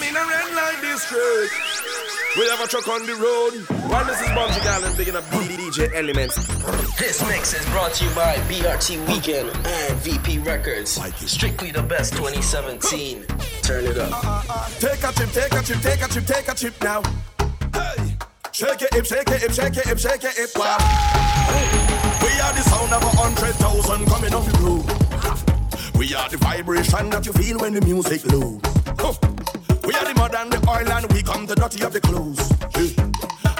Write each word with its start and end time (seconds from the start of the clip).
I'm 0.00 0.08
in 0.08 0.16
a 0.16 0.26
red 0.26 0.54
light 0.54 0.78
district. 0.80 1.52
We 2.38 2.48
have 2.48 2.60
a 2.60 2.66
truck 2.66 2.88
on 2.88 3.04
the 3.04 3.16
road. 3.16 3.52
While 3.90 4.06
this 4.06 4.18
is 4.20 4.28
Bunji 4.28 4.60
Garlin 4.60 4.96
picking 4.96 5.14
up 5.14 5.24
DJ 5.24 5.94
Elements. 5.94 6.36
This 6.96 7.20
mix 7.28 7.52
is 7.52 7.66
brought 7.66 7.92
to 7.94 8.04
you 8.06 8.14
by 8.14 8.36
BRT 8.48 9.06
Weekend 9.08 9.50
and 9.66 9.98
VP 9.98 10.38
Records. 10.38 10.98
Strictly 11.30 11.70
the 11.70 11.82
best 11.82 12.14
2017. 12.14 13.26
Turn 13.62 13.84
it 13.84 13.98
up. 13.98 14.46
Take 14.78 15.02
a 15.04 15.12
trip, 15.12 15.30
take 15.32 15.52
a 15.52 15.62
trip, 15.62 15.80
take 15.80 16.02
a 16.02 16.08
trip, 16.08 16.24
take 16.24 16.48
a 16.48 16.54
trip 16.54 16.82
now. 16.82 17.02
Hey. 17.74 18.16
Shake 18.52 18.82
it, 18.82 18.94
hip, 18.94 19.04
shake 19.04 19.28
it, 19.28 19.40
hip, 19.42 19.52
shake 19.52 19.76
it, 19.76 19.86
hip, 19.86 19.98
shake 19.98 20.24
it, 20.24 20.34
hip. 20.34 20.50
Wow. 20.56 20.78
We 22.22 22.40
are 22.40 22.54
the 22.54 22.62
sound 22.62 22.92
of 22.94 23.02
a 23.02 23.16
hundred 23.16 23.54
thousand 23.56 24.06
coming 24.06 24.34
off 24.34 24.50
the 24.50 24.58
blue. 24.58 25.98
We 25.98 26.14
are 26.14 26.28
the 26.30 26.38
vibration 26.38 27.10
that 27.10 27.26
you 27.26 27.34
feel 27.34 27.58
when 27.58 27.74
the 27.74 27.82
music 27.82 28.24
low. 28.32 28.60
We 28.96 29.04
are 29.04 29.12
the 29.14 29.29
mud 30.20 30.34
and 30.34 30.52
the 30.52 30.60
oil 30.68 30.92
and 30.92 31.06
we 31.12 31.22
come 31.22 31.46
the 31.46 31.54
dirty 31.54 31.82
of 31.82 31.92
the 31.92 32.00
clothes. 32.00 32.40
Hey. 32.76 32.92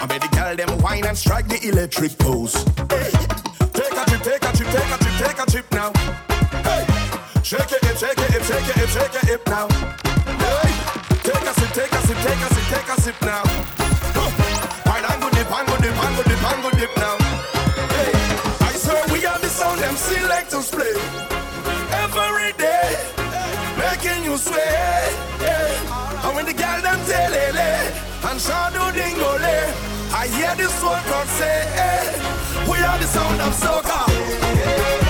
I 0.01 0.05
made 0.05 0.21
the 0.21 0.29
girl 0.37 0.55
them 0.55 0.71
wine 0.83 1.05
and 1.09 1.17
strike 1.17 1.47
the 1.47 1.59
electric 1.67 2.13
pose. 2.19 2.53
Hey. 2.93 3.09
Take 3.77 3.97
a 4.01 4.03
trip, 4.09 4.21
take 4.29 4.45
a 4.45 4.51
trip, 4.57 4.69
take 4.75 4.91
a 4.95 4.97
trip, 5.03 5.15
take 5.23 5.39
a 5.43 5.45
trip 5.51 5.67
now. 5.79 5.89
Hey. 6.67 6.83
Shake 7.49 7.73
it, 7.77 7.81
shake 8.01 8.21
it, 8.25 8.43
shake 8.49 8.69
it, 8.77 8.89
shake 8.95 9.17
it, 9.19 9.25
hip 9.31 9.43
now. 9.47 9.67
Hey. 10.45 10.71
Take 11.25 11.47
a 11.49 11.53
sip, 11.59 11.71
take 11.77 11.93
a 11.97 11.99
sip, 12.07 12.19
take 12.25 12.43
a 12.45 12.49
sip, 12.53 12.65
take 12.73 12.89
a 12.93 12.95
sip 13.01 13.17
now. 13.31 13.43
Wine 14.85 15.05
and 15.09 15.19
go 15.21 15.29
dip, 15.33 15.51
and 15.57 15.67
go 15.67 15.75
dip, 15.81 15.97
and 16.05 16.13
go 16.17 16.23
dip, 16.29 16.43
and 16.49 16.61
go 16.63 16.69
dip 16.79 16.93
now. 17.05 17.17
Hey. 17.95 18.13
I 18.69 18.71
swear 18.83 19.03
we 19.11 19.25
are 19.25 19.39
the 19.39 19.49
sound 19.49 19.79
them 19.81 19.95
selectors 19.95 20.69
play 20.69 20.97
every 22.05 22.53
day, 22.53 22.89
making 23.81 24.23
you 24.25 24.37
sway. 24.37 24.90
When 26.41 26.55
the 26.55 26.59
girl 26.59 26.81
them 26.81 26.99
tell 27.05 27.33
eh? 27.35 28.29
and 28.31 28.41
shadow 28.41 28.89
dingole, 28.97 29.43
eh? 29.43 29.71
I 30.11 30.25
hear 30.25 30.55
this 30.55 30.81
one 30.81 30.99
crowd 31.03 31.27
say, 31.27 31.67
hey, 31.77 32.17
we 32.67 32.79
are 32.79 32.97
the 32.97 33.05
sound 33.05 33.41
of 33.41 33.53
soca. 33.53 35.00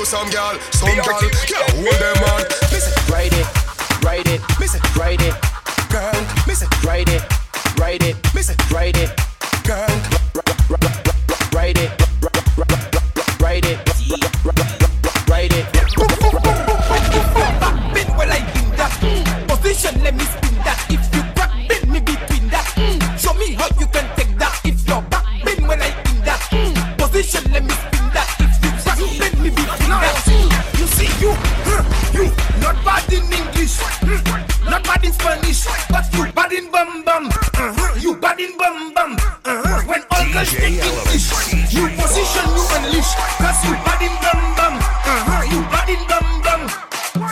To 0.00 0.06
some 0.06 0.30
girl, 0.30 0.58
some 0.72 0.88
girl, 0.96 1.04
can't 1.04 1.70
hold 1.72 1.94
them 2.00 2.16
on. 2.32 2.42
Miss 2.72 2.88
it, 2.88 3.10
Write 3.10 3.32
it. 3.32 3.46
Write 4.02 4.26
it. 4.28 4.40
miss 4.58 4.74
it, 4.74 4.96
Write 4.96 5.20
it. 5.20 5.34
girl. 5.90 6.26
Miss 6.46 6.62
it, 6.62 6.84
Write 6.84 7.08
it. 7.08 7.22
Write 7.78 8.02
it. 8.02 8.16
miss 8.34 8.48
it, 8.48 8.70
Write 8.70 8.96
it. 8.96 9.29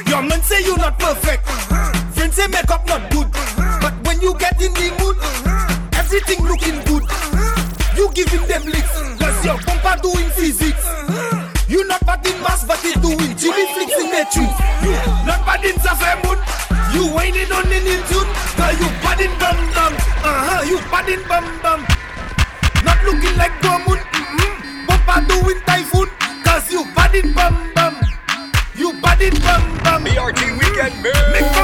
Your 0.06 0.22
man 0.22 0.42
say 0.42 0.62
you 0.62 0.76
not 0.76 0.98
perfect. 0.98 1.44
Friends 2.14 2.34
say 2.36 2.46
makeup 2.46 2.86
not 2.86 3.10
good. 3.10 3.28
But 3.82 3.94
when 4.06 4.20
you 4.20 4.34
get 4.38 4.60
in 4.62 4.72
the 4.74 4.88
mood, 5.00 5.16
everything 5.94 6.44
looking 6.46 6.78
good. 6.84 7.04
You 7.96 8.10
giving 8.14 8.46
them 8.46 8.64
licks. 8.66 8.94
Cause 9.18 9.44
your 9.44 9.58
bumper 9.66 9.96
doing 10.02 10.30
physics. 10.30 10.84
You 11.68 11.86
not 11.86 12.04
bad 12.06 12.26
in 12.26 12.40
mass, 12.42 12.64
but 12.64 12.78
he 12.80 12.94
doing 12.94 13.36
Jimmy 13.36 13.66
flicks 13.74 13.96
in 13.98 14.10
the 14.10 14.24
tree. 14.32 14.52
You 14.82 14.94
not 15.26 15.44
bad 15.44 15.64
in 15.64 15.78
Safari 15.80 16.22
mood. 16.24 16.38
You 16.94 17.12
whining 17.12 17.50
on 17.52 17.70
in 17.72 17.84
tune. 18.08 18.28
Cause 18.56 18.78
you 18.80 18.88
bad 19.02 19.20
in 19.20 19.32
bum 19.38 19.58
bum. 19.74 19.94
Uh-huh, 20.22 20.62
you 20.64 20.78
bad 20.90 21.08
in 21.08 21.22
bum 21.28 21.44
bum. 21.60 21.80
Not 22.84 23.02
looking 23.04 23.36
like 23.36 23.52
Gomun. 23.60 23.98
Mm-hmm. 23.98 25.26
Doing 25.26 25.60
typhoon. 25.66 26.08
Cause 26.44 26.70
you 26.70 26.84
bad 26.94 27.14
in 27.14 27.32
bum 27.34 27.72
bum. 27.74 27.96
You 28.74 28.92
bad 29.00 29.20
in 29.20 29.34
bum 29.42 29.62
bum. 29.68 29.77
BRT 30.08 30.40
weekend, 30.58 31.02
Make 31.02 31.57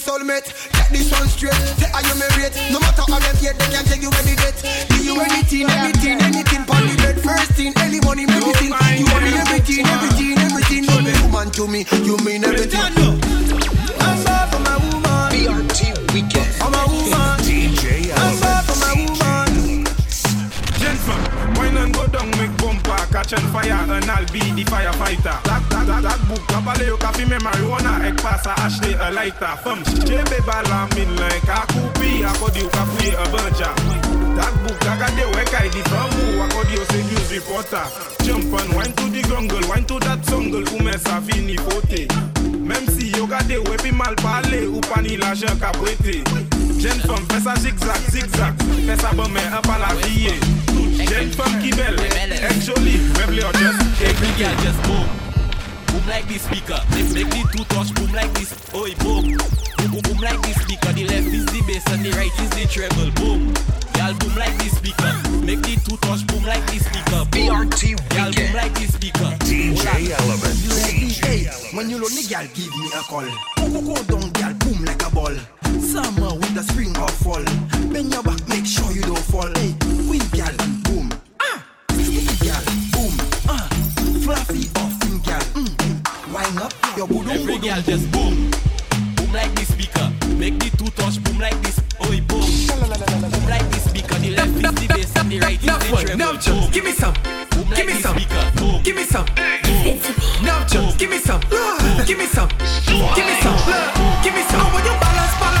soulmate. 0.00 0.48
Get 0.72 0.88
this 0.88 1.12
one 1.12 1.28
straight, 1.28 1.52
say 1.76 1.90
are 1.92 2.02
you 2.02 2.16
married? 2.16 2.56
No 2.72 2.80
matter 2.80 3.04
how 3.04 3.20
them 3.20 3.36
hate, 3.36 3.56
they 3.60 3.68
can 3.68 3.84
take 3.84 4.02
you 4.02 4.10
any 4.24 4.34
date. 4.34 4.58
Give 4.88 5.04
you 5.04 5.20
anything, 5.20 5.68
anything, 5.68 6.16
anything, 6.24 6.64
pon 6.64 6.82
the 6.88 6.96
bed. 6.96 7.20
First 7.20 7.52
thing, 7.52 7.72
any 7.84 8.00
money, 8.00 8.24
everything. 8.24 8.72
You 8.96 9.06
want 9.12 9.22
me 9.28 9.36
everything, 9.36 9.84
everything, 9.86 10.38
everything. 10.40 10.82
You 10.88 10.96
be 11.04 11.12
woman 11.22 11.50
to 11.52 11.68
me, 11.68 11.84
you 12.02 12.16
mean 12.24 12.44
everything. 12.44 12.80
I'm 14.00 14.16
bad 14.24 14.48
for 14.48 14.60
my 14.64 14.76
woman. 14.80 15.28
BRT 15.30 15.92
weekend. 16.16 16.48
For 16.56 16.70
my 16.72 16.84
woman. 16.88 17.12
I'm 17.12 18.40
bad 18.40 18.64
for 18.64 18.76
my 18.80 18.92
woman. 18.96 19.84
Gentlemen, 20.80 21.54
wine 21.56 21.76
and 21.76 21.92
go 21.94 22.06
down, 22.08 22.30
make 22.40 22.56
bumper, 22.56 22.96
catch 23.12 23.34
on 23.34 23.44
fire, 23.52 23.72
and 23.72 24.10
I'll 24.10 24.24
be 24.32 24.40
the 24.40 24.64
firefighter. 24.64 25.36
That, 25.44 25.62
that, 25.70 25.86
that, 25.86 26.02
that 26.02 26.20
book, 26.28 26.40
kapale 26.48 26.86
yo 26.86 26.96
kafi 26.96 27.28
me 27.28 27.36
sa 28.42 28.54
achete 28.64 28.96
a 29.00 29.10
light 29.10 29.40
a 29.42 29.56
fam. 29.56 29.82
Jebe 30.08 30.38
bala 30.46 30.88
min 30.94 31.10
lan 31.16 31.40
ka 31.46 31.66
koupi 31.72 32.24
akodi 32.24 32.62
ou 32.64 32.70
ka 32.70 32.84
fwe 32.92 33.14
a 33.14 33.24
banja. 33.32 33.70
Tak 34.36 34.54
buk 34.64 34.78
kagade 34.80 35.24
we 35.34 35.42
kay 35.52 35.68
di 35.68 35.82
bambou 35.90 36.42
akodi 36.44 36.78
ou 36.78 36.86
se 36.92 37.02
news 37.02 37.28
reporter 37.32 37.84
Jump 38.24 38.52
and 38.52 38.72
wine 38.74 38.92
to 38.92 39.10
di 39.10 39.22
gongle, 39.22 39.60
wine 39.68 39.84
to 39.84 39.98
dat 40.00 40.24
songle 40.24 40.64
ou 40.72 40.82
men 40.82 40.98
sa 40.98 41.20
fini 41.20 41.56
pote. 41.56 42.08
Mem 42.60 42.86
si 42.88 43.10
yo 43.16 43.26
gade 43.26 43.58
we 43.68 43.76
pi 43.76 43.90
mal 43.90 44.14
pale 44.16 44.66
ou 44.68 44.80
pa 44.80 45.00
ni 45.00 45.16
la 45.16 45.34
jen 45.34 45.58
ka 45.60 45.72
brete 45.78 46.22
Jen 46.80 47.00
fam 47.04 47.26
fè 47.28 47.40
sa 47.44 47.56
zigzag, 47.60 48.00
zigzag, 48.08 48.54
fè 48.86 48.96
sa 49.00 49.12
bon 49.12 49.28
men 49.34 49.52
an 49.52 49.64
pa 49.66 49.76
la 49.82 49.92
viye 50.00 50.36
Jen 51.10 51.32
fam 51.34 51.58
ki 51.60 51.74
bel, 51.76 51.98
ek 51.98 52.62
joli, 52.64 52.96
me 53.18 53.26
ble 53.32 53.44
or 53.44 53.52
just 53.58 54.00
ek 54.00 54.14
Every 54.14 54.32
girl 54.38 54.56
just 54.62 54.82
boom. 54.86 55.29
Boom 55.90 56.06
like 56.06 56.26
this 56.28 56.42
speaker. 56.42 56.78
Make, 56.94 57.10
make 57.12 57.30
the 57.30 57.42
two 57.50 57.64
touch 57.64 57.92
boom 57.94 58.12
like 58.12 58.32
this. 58.34 58.54
Oh, 58.72 58.86
boom. 59.02 59.34
Boom, 59.34 59.90
boom, 59.90 60.02
boom 60.02 60.18
like 60.18 60.40
this 60.42 60.56
speaker. 60.62 60.92
The 60.92 61.04
left 61.04 61.26
is 61.26 61.46
the 61.46 61.60
bass 61.66 61.84
and 61.90 62.04
the 62.04 62.10
right 62.14 62.30
is 62.38 62.50
the 62.50 62.64
treble. 62.70 63.10
Boom. 63.18 63.52
Girl 63.98 64.14
boom 64.22 64.34
like 64.38 64.56
this 64.62 64.76
speaker. 64.78 65.12
Make 65.42 65.62
the 65.66 65.74
two 65.82 65.96
touch 65.98 66.26
boom 66.26 66.44
like 66.44 66.64
this 66.70 66.86
speaker. 66.86 67.26
Boom. 67.34 67.66
BRT 67.68 67.98
Girl 68.14 68.30
boom 68.30 68.52
like 68.54 68.74
this 68.78 68.94
speaker. 68.94 69.34
DJ 69.42 70.14
Element. 70.14 70.56
You 70.62 70.70
me, 70.78 71.10
hey, 71.26 71.50
when 71.74 71.90
you 71.90 71.98
lonely, 71.98 72.22
girl, 72.22 72.46
give 72.54 72.70
me 72.78 72.86
a 72.94 73.02
call. 73.10 73.26
Go, 73.58 73.66
go, 73.68 73.80
go 73.82 73.94
down, 74.06 74.30
girl, 74.30 74.54
boom 74.62 74.84
like 74.86 75.02
a 75.02 75.10
ball. 75.10 75.36
Summer, 75.82 76.32
winter, 76.38 76.62
spring 76.62 76.94
or 76.96 77.12
fall. 77.20 77.44
Bend 77.90 78.14
your 78.14 78.22
back, 78.22 78.40
make 78.48 78.64
sure 78.64 78.90
you 78.92 79.02
don't 79.02 79.18
fall. 79.26 79.50
Hey, 79.58 79.74
queen, 80.06 80.22
girl, 80.32 80.54
boom. 80.86 81.10
Ah, 81.42 81.66
sticky, 81.92 82.46
girl, 82.46 82.62
boom. 82.94 83.12
Ah, 83.50 83.66
fluffy 84.22 84.64
or 84.64 84.70
thin, 84.70 84.72
girl. 84.72 84.79
Wind 86.70 86.84
up 86.84 86.96
your 86.96 87.06
boom, 87.08 87.28
Every 87.30 87.58
girl 87.58 87.82
just 87.82 88.10
boom. 88.12 88.50
Boom 89.16 89.32
like 89.32 89.52
this 89.54 89.68
speaker. 89.72 90.10
Make 90.38 90.58
the 90.58 90.70
two 90.76 90.90
touch 90.92 91.22
boom 91.22 91.38
like 91.38 91.60
this. 91.62 91.80
Oh, 92.00 92.08
boom. 92.08 92.40
Boom 92.40 93.48
like 93.48 93.68
this 93.70 93.84
speaker. 93.84 94.14
The 94.16 94.30
left 94.30 94.50
is 94.50 94.62
the 94.62 94.86
bass 94.88 95.16
and 95.16 95.30
the 95.30 95.40
right 95.40 95.58
is 95.58 95.64
Enough 95.64 95.80
the 95.90 95.96
treble. 95.96 96.16
now 96.18 96.32
just 96.36 96.72
give 96.72 96.84
me 96.84 96.92
some, 96.92 97.14
Boom 97.50 97.68
like 97.70 97.76
give 97.76 97.86
me 97.86 97.94
some, 98.00 98.16
speaker. 98.16 98.52
Boom. 98.56 98.82
give 98.82 98.96
me 98.96 99.04
some. 99.04 99.26
Now 100.42 100.64
just 100.66 100.98
give 100.98 101.10
me 101.10 101.18
some, 101.18 101.40
give 102.06 102.18
me 102.18 102.26
some, 102.26 102.48
give 102.48 103.26
me 103.26 103.34
some, 103.42 103.58
give 104.22 104.34
me 104.34 104.42
some. 104.48 104.60
I 104.60 104.72
want 104.72 104.84
you 104.84 104.94
balance, 105.00 105.34
balance, 105.36 105.36
balance, 105.40 105.59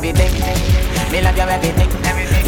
everything. 0.00 0.32
Me 1.12 1.20
love 1.20 1.36
you 1.36 1.44
everything. 1.44 1.90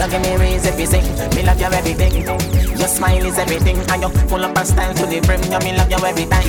You 0.00 0.08
give 0.08 0.22
me 0.22 0.36
raise 0.36 0.64
you 0.64 0.86
sing. 0.86 1.04
Me 1.36 1.42
love 1.44 1.60
you 1.60 1.66
everything. 1.66 2.24
Your 2.24 2.88
smile 2.88 3.26
is 3.26 3.38
everything, 3.38 3.76
and 3.76 4.02
you 4.02 4.08
full 4.28 4.44
a 4.44 4.64
style 4.64 4.94
to 4.94 5.04
the 5.04 5.20
brim. 5.20 5.42
You 5.52 5.60
me 5.60 5.76
love 5.76 5.90
you 5.90 6.00
every 6.00 6.24
time. 6.24 6.48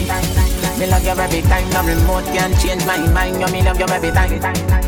Me 0.80 0.88
love 0.88 1.04
you 1.04 1.12
every 1.12 1.42
time. 1.42 1.70
No 1.72 1.84
remote 1.84 2.26
can 2.32 2.56
change 2.60 2.86
my 2.86 2.98
mind. 3.12 3.36
You 3.42 3.48
me 3.52 3.62
love 3.64 3.80
you 3.80 3.88
every 3.88 4.12
time. 4.12 4.32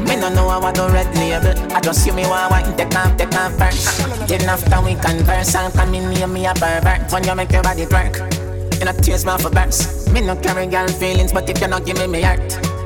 Me 0.06 0.16
no 0.16 0.30
know 0.30 0.48
what 0.48 0.76
the 0.76 0.88
red 0.90 1.12
label. 1.16 1.54
I 1.76 1.82
just 1.82 2.04
see 2.04 2.12
me 2.12 2.24
want 2.28 2.52
wine, 2.52 2.78
take 2.78 2.96
off, 2.96 3.18
take 3.18 3.36
off 3.36 3.52
first. 3.60 4.00
Then 4.30 4.48
after 4.48 4.82
we 4.82 4.96
converse, 4.96 5.56
and 5.56 5.74
come 5.74 5.96
in 5.96 6.10
near 6.14 6.28
me 6.28 6.46
a 6.46 6.54
pervert. 6.54 7.12
When 7.12 7.26
you 7.26 7.36
make 7.36 7.52
your 7.52 7.64
body 7.64 7.86
twerk. 7.86 8.46
You 8.80 8.86
know 8.86 8.94
tears 8.94 9.26
me 9.26 9.38
for 9.38 9.50
burst. 9.50 10.12
Me 10.12 10.22
no 10.22 10.36
carry 10.36 10.68
girl 10.68 10.88
feelings, 10.88 11.34
but 11.34 11.50
if 11.50 11.60
you 11.60 11.68
not 11.68 11.86
give 11.86 11.98
me 11.98 12.08
me 12.08 12.22
heart, 12.22 12.40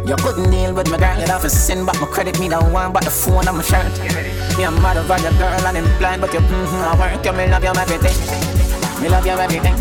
you 0.05 0.15
couldn't 0.17 0.51
deal 0.51 0.73
with 0.73 0.89
my 0.89 0.97
girl. 0.97 1.17
You'd 1.19 1.29
have 1.29 1.41
to 1.41 1.49
send 1.49 1.85
back 1.85 1.99
my 1.99 2.07
credit, 2.07 2.39
me 2.39 2.49
don't 2.49 2.71
want 2.71 2.93
but 2.93 3.03
the 3.03 3.11
phone 3.11 3.47
on 3.47 3.57
my 3.57 3.63
shirt. 3.63 3.91
Me 4.57 4.63
a 4.63 4.71
mad 4.71 4.97
over 4.97 5.17
your 5.19 5.31
girl 5.39 5.65
and 5.67 5.77
I'm 5.77 5.97
blind, 5.97 6.21
but 6.21 6.33
you 6.33 6.39
mm-hmm, 6.39 6.89
I 6.89 6.95
work. 6.99 7.25
You 7.25 7.33
me 7.33 7.47
love 7.47 7.63
you 7.63 7.71
everything. 7.71 8.17
Me 9.01 9.09
love 9.09 9.25
you 9.25 9.33
everything. 9.33 9.75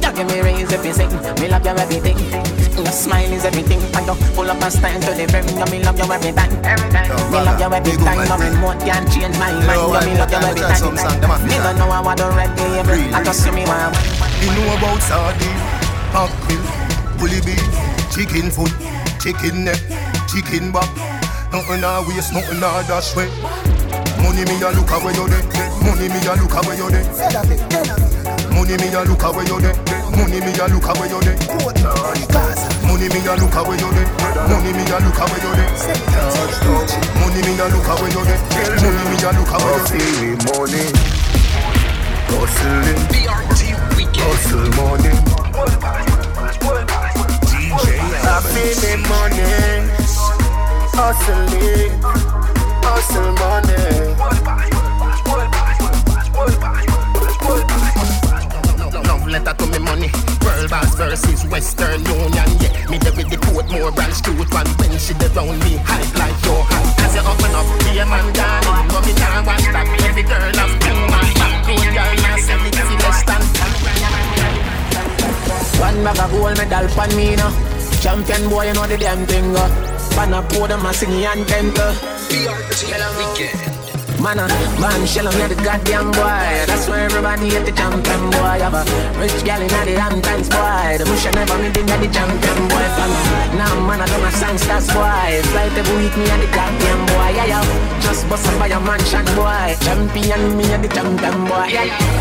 You 0.00 0.12
give 0.16 0.26
me 0.28 0.40
raise 0.40 0.72
if 0.72 0.84
you 0.84 0.92
sing. 0.92 1.10
Me 1.40 1.48
love 1.48 1.64
you 1.64 1.72
everything. 1.76 2.18
Your 2.76 2.86
smile 2.86 3.32
is 3.32 3.44
everything. 3.44 3.80
And 3.94 4.06
you 4.06 4.14
pull 4.34 4.50
up 4.50 4.62
and 4.62 4.72
stand 4.72 5.02
to 5.04 5.12
the 5.12 5.26
brim. 5.26 5.44
You 5.58 5.66
me 5.70 5.84
love 5.84 5.98
you 5.98 6.08
every 6.10 6.32
time. 6.32 6.50
Me 7.30 7.38
love 7.42 7.60
you 7.60 7.68
every 7.68 7.96
time. 8.00 8.28
No 8.28 8.36
remote 8.38 8.80
can 8.80 9.04
change 9.10 9.36
my 9.38 9.52
mind. 9.52 9.66
You 9.66 10.08
me 10.08 10.18
love 10.18 10.30
you 10.30 10.40
every 10.40 10.62
time. 10.62 11.44
Me 11.44 11.56
don't 11.60 11.76
know 11.76 11.90
how 11.90 12.04
I 12.04 12.14
do 12.14 12.28
red 12.32 12.50
label. 12.58 13.14
I 13.14 13.22
just 13.22 13.44
see 13.44 13.50
me 13.50 13.64
want. 13.66 13.94
You 14.40 14.48
know 14.56 14.72
about 14.78 15.02
sardine, 15.02 15.60
chicken 18.20 18.50
foot, 18.50 18.68
chicken 19.18 19.64
neck, 19.64 19.80
chicken 20.28 20.70
back. 20.70 20.84
Nothing 21.52 21.80
a 21.80 22.04
waste, 22.04 22.34
nothing 22.36 22.60
a 22.60 22.84
dash 22.84 23.16
way. 23.16 23.32
Money 24.20 24.44
me 24.44 24.60
a 24.60 24.68
look 24.76 24.92
away 24.92 25.16
you 25.16 25.24
there. 25.24 25.40
Money 25.80 26.12
me 26.12 26.20
a 26.28 26.36
look 26.36 26.52
away 26.52 26.76
you 26.76 26.90
there. 26.92 27.08
Money 28.52 28.76
me 28.76 28.92
a 28.92 29.00
look 29.08 29.24
away 29.24 29.48
you 29.48 29.56
there. 29.64 29.72
Money 30.12 30.36
me 30.36 30.52
a 30.52 30.68
look 30.68 30.84
away 30.84 31.08
you 31.08 31.20
there. 31.24 31.32
Money 32.84 33.08
me 33.08 33.24
a 33.24 33.40
look 33.40 33.56
away 33.56 33.80
you 33.80 33.88
there. 33.88 34.04
Money 34.44 34.68
me 34.68 34.84
a 34.84 35.00
look 35.00 35.16
away 35.16 35.40
you 35.40 35.52
there. 35.56 35.72
Money 37.24 37.40
me 37.40 37.56
a 37.56 37.64
look 37.72 37.88
away 37.88 38.12
you 38.12 38.20
there. 38.20 38.36
Money 38.84 39.00
me 39.08 39.24
a 39.24 39.32
look 39.32 39.48
away 39.48 39.80
you 39.80 39.96
there. 39.96 40.44
money. 40.60 40.92
Hustling, 42.28 43.00
BRT 43.08 43.60
Weekend. 43.96 44.28
hustle 44.28 44.68
money. 44.76 45.40
I 48.22 48.40
feel 48.52 48.74
the 48.82 48.92
money. 49.08 49.90
Hustling, 50.92 51.92
hustle 52.84 53.32
money. 53.40 55.00
Love 59.06 59.26
letter 59.28 59.54
to 59.54 59.66
me 59.66 59.78
money. 59.78 60.10
World 60.44 60.70
boss 60.70 60.94
versus 60.94 61.44
Western 61.46 62.04
Union. 62.04 62.48
Yeah, 62.60 62.72
me 62.90 62.98
there 62.98 63.12
with 63.14 63.30
the 63.30 63.36
Portmore 63.36 63.94
branch 63.94 64.20
truth 64.22 64.52
one 64.52 64.66
when 64.78 64.98
she 64.98 65.14
dey 65.14 65.28
round 65.28 65.58
me 65.64 65.76
hype 65.82 66.14
like 66.18 66.36
your 66.44 66.62
hype. 66.68 67.00
As 67.04 67.14
you 67.14 67.22
open 67.22 67.54
up, 67.54 67.66
be 67.80 67.98
a 67.98 68.04
man 68.06 68.32
darling. 68.32 68.88
No 68.88 69.00
me 69.00 69.12
nah 69.16 69.42
want 69.46 69.64
that. 69.72 69.86
Every 70.04 70.22
girl 70.22 70.52
have 70.60 70.74
bring 70.80 71.00
my 71.08 71.22
back. 71.40 71.66
Good 71.66 71.88
girl 71.96 72.14
nah 72.22 72.36
sell 72.44 72.64
it 72.66 72.74
for 72.76 72.96
less 73.00 73.20
than. 73.24 73.42
One 75.80 76.04
bag 76.04 76.18
of 76.20 76.30
gold 76.30 76.56
medal 76.58 76.86
pan 76.94 77.10
me 77.16 77.36
now. 77.36 77.69
Champion 78.00 78.48
boy, 78.48 78.66
you 78.66 78.72
know 78.72 78.86
the 78.86 78.96
damn 78.96 79.26
thing. 79.26 79.54
Uh. 79.54 79.68
Pan 80.16 80.32
a 80.32 80.40
podium, 80.42 80.86
a 80.86 80.92
sing 80.92 81.24
anthem. 81.24 81.68
Uh. 81.76 81.92
BRT 82.32 82.88
Weekend. 83.18 83.70
Man, 84.20 84.38
uh, 84.38 84.48
man, 84.80 85.06
shell 85.06 85.28
on 85.28 85.36
the 85.48 85.54
goddamn 85.64 86.12
boy. 86.12 86.44
That's 86.68 86.88
why 86.88 87.00
everybody 87.00 87.48
hate 87.48 87.64
the 87.64 87.72
champion 87.72 88.28
boy. 88.28 88.60
Have 88.60 88.76
a 88.76 88.84
rich 89.20 89.44
gal 89.44 89.60
in 89.60 89.68
the 89.68 90.20
times 90.20 90.48
boy. 90.48 90.96
The 91.00 91.04
bush 91.08 91.24
never 91.32 91.56
me 91.56 91.72
did 91.72 91.88
the 91.88 92.08
champion 92.12 92.60
boy. 92.68 92.84
Fan. 92.96 93.10
Now 93.56 93.80
man, 93.80 94.00
I 94.00 94.06
don't 94.08 94.24
a 94.24 94.32
songsters 94.32 94.88
boy. 94.92 95.40
Flight 95.52 95.72
every 95.72 95.96
week 95.96 96.16
me 96.16 96.28
and 96.28 96.42
the 96.42 96.48
goddamn 96.52 97.00
boy. 97.08 97.32
Yeah, 97.32 97.52
yeah. 97.52 98.00
Just 98.00 98.28
bust 98.28 98.46
up 98.48 98.58
by 98.60 98.68
a 98.68 98.80
mansion 98.80 99.24
boy. 99.36 99.76
Champion 99.80 100.56
me 100.56 100.64
and 100.72 100.84
the 100.84 100.88
champion 100.88 101.36
boy. 101.48 101.68
Yeah, 101.72 101.84
yeah. 101.84 102.19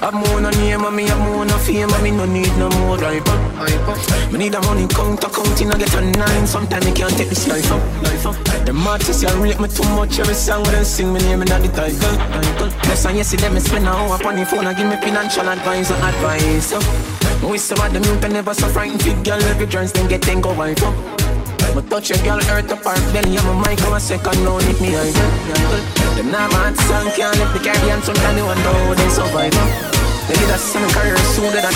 I'm 0.00 0.14
on 0.14 0.46
a 0.46 0.50
name 0.52 0.84
and 0.84 0.96
me, 0.96 1.08
I'm 1.08 1.22
on 1.22 1.48
fame 1.60 1.90
and 1.90 2.02
me 2.02 2.10
no 2.12 2.24
need 2.24 2.56
no 2.56 2.68
more 2.80 2.96
life 2.98 3.26
up. 3.26 4.32
Me 4.32 4.38
need 4.38 4.54
a 4.54 4.60
money 4.62 4.86
count, 4.86 5.20
counting, 5.20 5.72
I 5.72 5.78
get 5.78 5.94
a 5.94 6.00
nine. 6.00 6.46
Sometimes 6.46 6.84
me 6.86 6.92
can't 6.92 7.16
take 7.16 7.28
this 7.28 7.48
life 7.48 7.70
up, 7.72 7.82
life 8.02 8.26
up. 8.26 8.36
The 8.64 8.72
artists, 8.86 9.22
you 9.22 9.28
rate 9.42 9.58
me 9.58 9.68
too 9.68 9.82
much. 9.96 10.18
Every 10.18 10.34
song 10.34 10.62
when 10.62 10.72
they 10.72 10.84
sing 10.84 11.12
me 11.12 11.20
name 11.20 11.42
in 11.42 11.48
the 11.48 11.68
title. 11.74 12.14
Yes, 12.84 13.06
and 13.06 13.16
yes, 13.16 13.32
them 13.32 13.54
me 13.54 13.60
spend 13.60 13.86
a 13.86 13.90
hour 13.90 14.14
upon 14.14 14.36
the 14.36 14.46
phone 14.46 14.66
and 14.66 14.76
give 14.76 14.88
me 14.88 14.96
financial 14.96 15.48
advice 15.48 15.90
and 15.90 16.02
advice. 16.02 16.72
Up. 16.72 16.82
Of 17.40 17.92
them 17.92 18.04
youth 18.04 18.24
and 18.24 18.32
never 18.34 18.54
so 18.54 18.68
frightened. 18.68 19.02
Fit 19.02 19.24
girl, 19.24 19.42
every 19.42 19.66
joints 19.66 19.92
then 19.92 20.08
get 20.08 20.22
ten 20.22 20.40
go 20.40 20.52
wife 20.54 20.82
up. 20.82 21.27
Me 21.74 21.82
touch 21.88 22.10
a 22.10 22.16
girl, 22.24 22.40
earth 22.50 22.72
apart 22.72 23.00
belly, 23.12 23.38
I'm 23.38 23.48
a 23.48 23.54
mic, 23.60 23.80
I'm 23.82 23.92
a 23.92 24.00
second, 24.00 24.42
no 24.44 24.58
need 24.58 24.80
me 24.80 24.96
idol. 24.96 25.30
Them 26.16 26.30
not 26.30 26.50
bad 26.50 26.76
song, 26.76 27.10
can't 27.14 27.36
let 27.38 27.52
the 27.52 27.60
Caribbean, 27.60 28.02
sometimes 28.02 28.34
they 28.36 28.42
wonder 28.42 28.72
how 28.72 28.94
they 28.94 29.08
survive. 29.08 29.54
up. 29.54 29.98
They 30.28 30.34
get 30.34 30.50
a 30.50 30.58
some 30.58 30.88
career 30.90 31.16
sooner 31.32 31.60
than 31.60 31.74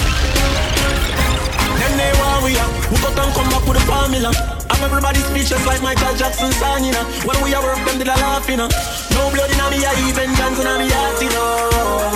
them 1.83 1.93
they 1.97 2.13
want 2.21 2.45
we 2.45 2.53
are. 2.59 2.71
We 2.91 2.97
got 3.03 3.17
and 3.17 3.33
come 3.35 3.49
back 3.51 3.65
with 3.67 3.81
a 3.81 3.85
formula. 3.89 4.31
I'm 4.71 4.83
everybody 4.85 5.21
speechless 5.21 5.65
like 5.67 5.83
Michael 5.83 6.15
Jackson 6.17 6.53
song, 6.53 6.85
you 6.85 6.93
know. 6.93 7.05
When 7.25 7.39
we 7.43 7.55
are 7.55 7.63
work, 7.63 7.81
them 7.85 7.99
did 7.99 8.09
a 8.09 8.17
laugh, 8.17 8.49
you 8.49 8.57
know. 8.57 8.69
No 9.13 9.31
blood 9.33 9.51
in 9.51 9.61
me, 9.71 9.85
I 9.85 9.93
even 10.09 10.31
dance 10.37 10.59
in 10.61 10.69
me 10.81 10.89
heart, 10.89 11.21
you 11.21 11.31
know. 11.31 11.71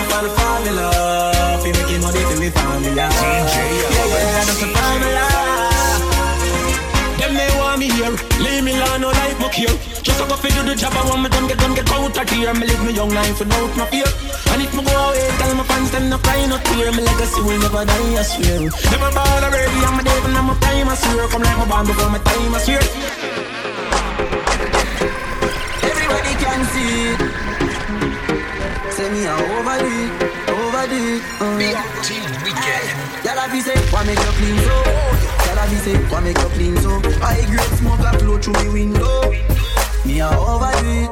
For 0.09 0.21
the 0.25 0.31
formula, 0.39 0.87
fi 1.63 1.71
making 1.73 2.03
money 2.03 2.23
for 2.29 2.37
me 2.41 2.49
family. 2.51 2.93
Yeah, 2.95 3.11
yeah, 3.11 4.05
yeah, 4.71 4.76
here. 9.57 9.73
Just 10.05 10.21
a 10.21 10.25
go 10.29 10.37
fi 10.37 10.49
do 10.53 10.63
the 10.69 10.77
job, 10.77 10.93
I 10.93 11.03
want 11.09 11.25
me 11.25 11.29
done, 11.33 11.49
get 11.49 11.59
done, 11.59 11.75
get 11.75 11.89
out 11.89 12.13
of 12.13 12.29
here. 12.29 12.53
Me 12.53 12.65
live 12.69 12.83
me 12.85 12.93
young 12.93 13.09
life 13.11 13.39
without 13.41 13.73
no 13.77 13.85
fear. 13.89 14.09
And 14.53 14.61
if 14.63 14.73
me 14.77 14.85
go 14.85 14.93
away, 14.93 15.27
tell 15.41 15.55
my 15.57 15.65
fans 15.65 15.91
them 15.91 16.05
no 16.13 16.19
cry, 16.21 16.45
no 16.47 16.61
tear. 16.61 16.93
My 16.93 17.01
legacy 17.01 17.41
will 17.41 17.59
never 17.65 17.85
die, 17.89 18.21
I 18.21 18.23
swear. 18.23 18.69
Never 18.93 19.11
born 19.17 19.43
already, 19.49 19.81
I'm 19.89 19.97
a 19.97 20.03
and 20.29 20.37
I'm 20.37 20.51
a 20.53 20.55
time, 20.61 20.89
I 20.93 20.95
swear. 21.01 21.29
Come 21.33 21.43
like 21.43 21.59
my 21.59 21.67
band 21.73 21.89
before 21.89 22.11
my 22.13 22.21
time, 22.21 22.55
I 22.55 22.59
swear. 22.61 22.85
Everybody 25.89 26.33
can 26.45 26.61
see 26.73 26.93
it. 27.11 27.21
Say 28.93 29.09
me 29.11 29.25
a 29.25 29.35
overdo 29.57 29.89
it, 30.05 30.13
overdo 30.53 31.01
it. 31.17 31.23
Uh. 31.41 31.57
BRT 31.59 32.09
Weekend. 32.45 33.06
Y'all 33.27 33.35
have 33.35 33.61
say, 33.61 33.75
why 33.91 34.05
make 34.07 34.23
you 34.23 34.33
clean 34.39 34.57
so? 34.63 34.71
Y'all 35.51 35.59
have 35.59 35.83
say, 35.83 35.99
why 36.15 36.21
make 36.21 36.39
you 36.39 36.49
clean 36.55 36.77
so? 36.77 36.95
I 37.19 37.43
grade 37.51 37.75
smoke 37.75 37.99
a 37.99 38.17
flow 38.21 38.39
through 38.39 38.55
me 38.63 38.69
window. 38.71 39.35
Me 40.07 40.21
a 40.21 40.31
overdo 40.31 40.87
it. 40.87 41.11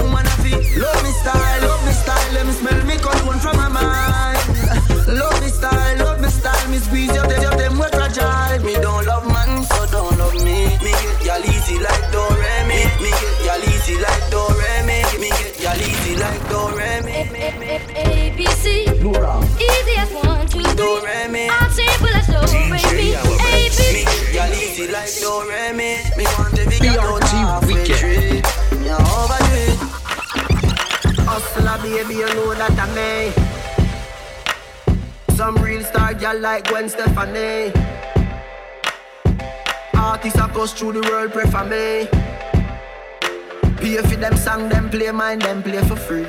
Woman 0.00 0.24
a 0.24 0.34
fi 0.40 0.56
love 0.80 1.02
me 1.04 1.12
style, 1.12 1.60
love 1.68 1.84
me 1.84 1.92
style. 1.92 2.32
Let 2.32 2.46
me 2.46 2.52
smell 2.52 2.80
me 2.86 2.96
cologne 2.96 3.40
from 3.44 3.60
my 3.60 3.68
mind. 3.68 4.40
Love 5.06 5.38
me 5.42 5.48
style, 5.52 5.98
love 5.98 6.18
me 6.18 6.30
style. 6.30 6.68
Me 6.70 6.78
squeeze 6.78 7.12
your 7.14 7.26
them, 7.26 7.42
your 7.42 7.56
them 7.60 7.76
we 7.76 7.88
fragile. 7.92 8.64
Me 8.64 8.80
don't 8.80 9.04
love 9.04 9.28
man, 9.28 9.64
so 9.64 9.84
don't 9.92 10.16
love 10.16 10.32
me. 10.32 10.80
Me 10.80 10.92
get 10.96 11.28
y'all 11.28 11.44
easy 11.44 11.76
like 11.78 12.08
do 12.08 12.24
re. 12.40 12.64
Me 12.72 12.88
get 13.20 13.44
y'all 13.44 13.64
easy 13.68 14.00
like 14.00 14.30
do 14.32 14.40
re. 14.56 14.80
Me 15.20 15.28
get 15.28 15.60
y'all 15.60 15.76
easy 15.76 16.16
like 16.16 16.40
do 16.48 16.72
re. 16.72 17.04
ABC. 18.00 18.87
ABC. 22.44 24.04
y'all 24.36 24.52
like. 24.92 25.08
Me 26.16 26.24
want 26.38 26.58
it. 26.58 26.68
Hustler 31.26 31.78
baby, 31.82 32.14
you 32.14 32.26
know 32.34 32.54
that 32.54 32.78
I 32.78 32.86
me. 32.96 33.32
Some 35.36 35.56
real 35.56 35.82
star 35.84 36.14
girl 36.14 36.38
like 36.38 36.68
Gwen 36.68 36.88
Stefani. 36.88 37.72
Artists 39.94 40.38
across 40.38 40.72
through 40.72 40.92
the 40.92 41.00
world 41.10 41.32
prefer 41.32 41.64
me. 41.64 42.08
Pay 43.78 43.98
for 43.98 44.16
them 44.16 44.36
song, 44.36 44.68
them 44.68 44.88
play 44.90 45.10
mine, 45.12 45.38
them 45.38 45.62
play 45.62 45.82
for 45.84 45.96
free. 45.96 46.26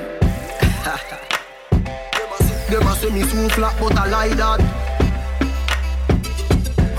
Them 2.70 2.84
a 2.84 3.10
me 3.12 3.24
so 3.24 3.50
flat, 3.50 3.76
but 3.80 3.98
I 3.98 4.08
lie 4.10 4.30
that. 4.36 4.79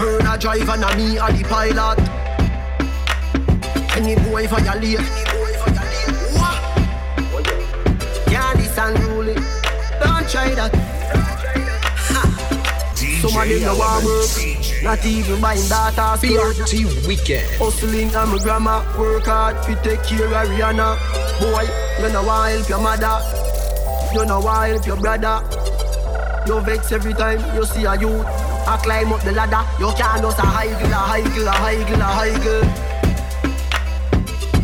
Heard 0.00 0.24
a 0.24 0.38
drive 0.38 0.66
and 0.66 0.82
a 0.82 0.96
me 0.96 1.18
a 1.18 1.28
the 1.28 1.44
pilot. 1.44 1.98
Any 3.94 4.14
boy 4.16 4.48
violate. 4.48 4.98
What? 6.32 6.56
Can't 8.24 8.56
this 8.56 8.78
unruly. 8.78 9.34
Don't 9.34 10.26
try 10.26 10.54
that. 10.54 10.72
Some 13.20 13.36
of 13.36 13.46
them 13.46 13.60
no 13.60 13.76
want 13.76 14.04
work, 14.06 14.30
not 14.82 15.04
even 15.04 15.38
buying 15.38 15.68
data 15.68 16.16
skirt. 16.16 16.56
BRT 16.56 17.06
Weekend. 17.06 17.46
Hustling 17.58 18.14
and 18.14 18.30
my 18.32 18.38
grandma 18.38 18.80
work 18.98 19.26
hard 19.26 19.62
fi 19.66 19.74
take 19.82 20.02
care 20.04 20.24
of 20.24 20.48
Rihanna. 20.48 20.96
Boy, 21.40 21.68
you 22.00 22.10
know 22.10 22.22
want 22.24 22.52
help 22.54 22.68
your 22.70 22.80
mother, 22.80 23.20
you 24.14 24.24
know 24.24 24.40
want 24.40 24.70
help 24.70 24.86
your 24.86 24.96
brother. 24.96 25.44
You 26.46 26.58
vex 26.62 26.90
every 26.90 27.12
time 27.12 27.44
you 27.54 27.66
see 27.66 27.84
a 27.84 28.00
youth. 28.00 28.39
I 28.70 28.76
climb 28.76 29.12
up 29.12 29.20
the 29.22 29.32
ladder, 29.32 29.66
you 29.80 29.90
can't 29.98 30.22
just 30.22 30.38
a 30.38 30.46
higgle, 30.46 30.92
a 30.94 31.02
higgle, 31.10 31.48
a 31.48 31.52
higgle, 31.58 32.02
a 32.02 32.08
higgle. 32.22 32.62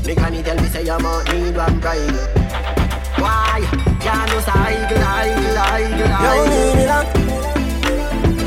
Me 0.06 0.14
granny 0.14 0.42
tell 0.44 0.54
me 0.62 0.68
say 0.68 0.84
you 0.84 0.96
might 1.00 1.26
need 1.34 1.56
one 1.56 1.80
bride. 1.80 2.14
Why? 3.18 3.66
Can't 3.98 4.30
just 4.30 4.46
a 4.46 4.52
higgle, 4.52 5.02
a 5.02 5.26
higgle, 5.26 5.58
a 5.58 5.66
higgle, 5.74 6.06
a 6.06 6.22
higgle. 6.22 6.46
You 6.46 6.54
need 6.54 6.76
me. 6.76 6.86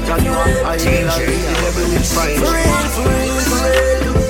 Just 0.08 0.24
one 0.32 0.80
higgle, 0.80 1.10
a 1.10 1.12
higgle, 1.12 1.52
For 2.08 2.24
real, 2.24 2.88
for 2.96 3.04
real, 3.04 3.44
for 3.44 3.60
real. 4.16 4.29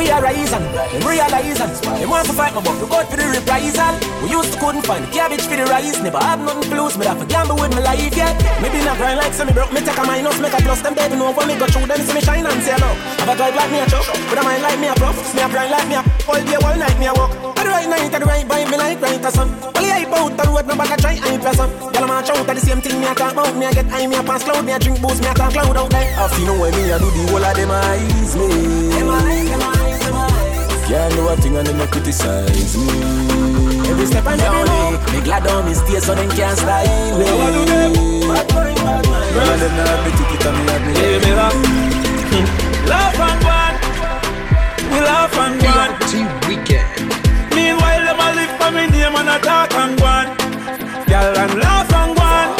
We 0.00 0.08
are 0.08 0.22
rising, 0.24 0.64
them 0.72 1.04
realizing. 1.04 1.68
They 2.00 2.08
want 2.08 2.24
to 2.24 2.32
fight 2.32 2.56
my 2.56 2.64
but 2.64 2.72
we 2.80 2.88
got 2.88 3.04
for 3.12 3.20
the 3.20 3.28
reprisal. 3.36 3.92
We 4.24 4.32
used 4.32 4.56
to 4.56 4.58
couldn't 4.58 4.88
find 4.88 5.04
the 5.04 5.12
cabbage 5.12 5.44
for 5.44 5.60
the 5.60 5.68
rice. 5.68 6.00
Never 6.00 6.16
had 6.16 6.40
nothing 6.40 6.72
to 6.72 6.82
lose, 6.82 6.96
me 6.96 7.04
have 7.04 7.20
to 7.20 7.26
gamble 7.28 7.60
with 7.60 7.68
my 7.76 7.84
life, 7.84 8.16
yeah. 8.16 8.32
Maybe 8.64 8.80
not 8.80 8.96
grind 8.96 9.20
like 9.20 9.36
semi 9.36 9.52
broke, 9.52 9.76
me 9.76 9.84
take 9.84 10.00
a 10.00 10.04
minus, 10.08 10.40
make 10.40 10.56
a 10.56 10.60
plus. 10.64 10.80
Them 10.80 10.96
baby 10.96 11.20
know 11.20 11.36
when 11.36 11.46
me 11.52 11.54
go 11.60 11.68
through 11.68 11.84
them, 11.84 12.00
see 12.00 12.16
me 12.16 12.24
shine 12.24 12.48
and 12.48 12.62
say 12.64 12.72
hello. 12.80 12.88
Have 13.20 13.28
a 13.28 13.36
guy 13.36 13.52
like 13.52 13.70
me 13.70 13.84
a 13.84 13.86
chuck, 13.92 14.08
with 14.08 14.40
a 14.40 14.42
mind 14.42 14.62
like 14.64 14.80
me 14.80 14.88
a 14.88 14.94
prof. 14.96 15.20
Me 15.36 15.42
a 15.44 15.48
grind 15.52 15.70
like 15.70 15.84
me 15.84 15.94
a 15.94 16.02
all 16.24 16.40
day, 16.48 16.56
all 16.56 16.76
night 16.80 16.96
me 16.96 17.06
a 17.06 17.12
walk. 17.12 17.32
At 17.60 17.64
the 17.64 17.70
right 17.70 17.88
night, 17.92 18.08
at 18.08 18.20
the 18.24 18.24
right 18.24 18.46
vibe, 18.48 18.70
me 18.72 18.76
like 18.80 19.00
right 19.04 19.20
a 19.20 19.30
sun. 19.30 19.52
Only 19.76 19.92
I 19.92 20.08
bout 20.08 20.32
the 20.32 20.48
road, 20.48 20.64
no 20.64 20.80
back 20.80 20.96
a 20.96 20.96
try, 20.96 21.20
I 21.20 21.36
press 21.36 21.60
up. 21.60 21.68
Girl, 21.92 22.08
I'm 22.08 22.10
a 22.10 22.24
chout 22.24 22.48
at 22.48 22.56
the 22.56 22.62
same 22.64 22.80
thing, 22.80 22.96
me 22.96 23.04
a 23.04 23.12
talk 23.12 23.36
about. 23.36 23.52
Me 23.52 23.68
a 23.68 23.70
get 23.70 23.84
high, 23.92 24.08
me 24.08 24.16
a 24.16 24.24
pass 24.24 24.48
cloud, 24.48 24.64
me 24.64 24.72
a 24.72 24.78
drink 24.80 24.96
booze, 25.04 25.20
me 25.20 25.28
a 25.28 25.34
talk 25.36 25.52
loud 25.54 25.76
out 25.76 25.92
there. 25.92 26.08
I 26.16 26.24
feel 26.32 26.48
know 26.48 26.56
when 26.56 26.72
me 26.72 26.88
a 26.88 26.98
do 26.98 27.12
the 27.12 27.20
whole 27.28 27.44
of 27.44 27.52
them 27.52 27.70
eyes, 27.70 28.32
me. 28.32 28.48
Them 28.96 29.10
eyes, 29.12 29.50
them 29.52 29.60
eyes. 29.60 29.89
Can't 30.90 31.14
do 31.14 31.28
a 31.28 31.36
thing 31.36 31.56
and 31.56 31.64
then 31.64 31.78
they 31.78 31.86
criticize 31.86 32.76
me. 32.76 32.90
Every 33.86 34.06
step 34.06 34.26
and 34.26 34.40
every 34.42 34.66
move 34.66 34.98
Me 35.14 35.20
glad 35.22 35.46
on 35.46 35.64
me 35.66 35.72
stay 35.72 36.00
so 36.00 36.16
them 36.16 36.28
can't 36.30 36.58
style 36.58 37.14
me. 37.16 37.30
What 37.30 37.54
do 37.54 37.62
them? 37.64 37.92
Bad 38.26 38.50
mind, 38.50 38.74
bad 38.82 39.06
mind 39.06 39.36
None 39.38 39.54
of 39.54 39.60
them 39.60 39.72
not 39.78 40.02
me 40.02 40.10
ticket 40.18 40.46
and 40.50 40.58
me 40.58 40.66
have 40.66 40.82
me 40.82 40.92
Give 40.98 41.22
me 41.22 41.30
that 41.38 41.90
Laugh 42.90 43.14
and 43.22 43.38
one. 43.46 43.76
We 44.90 44.98
laugh 44.98 45.30
and 45.38 45.62
one. 45.62 45.94
BRT 45.94 46.26
Weekend. 46.50 46.90
Meanwhile 47.54 48.02
them 48.10 48.18
a 48.18 48.28
live 48.34 48.50
for 48.58 48.70
me 48.74 48.90
name 48.90 49.14
and 49.14 49.30
a 49.30 49.38
talk 49.46 49.70
and 49.78 49.94
one. 50.02 50.26
Girl 51.06 51.38
and 51.38 51.54
laugh 51.54 51.86
and 52.02 52.18
one. 52.18 52.50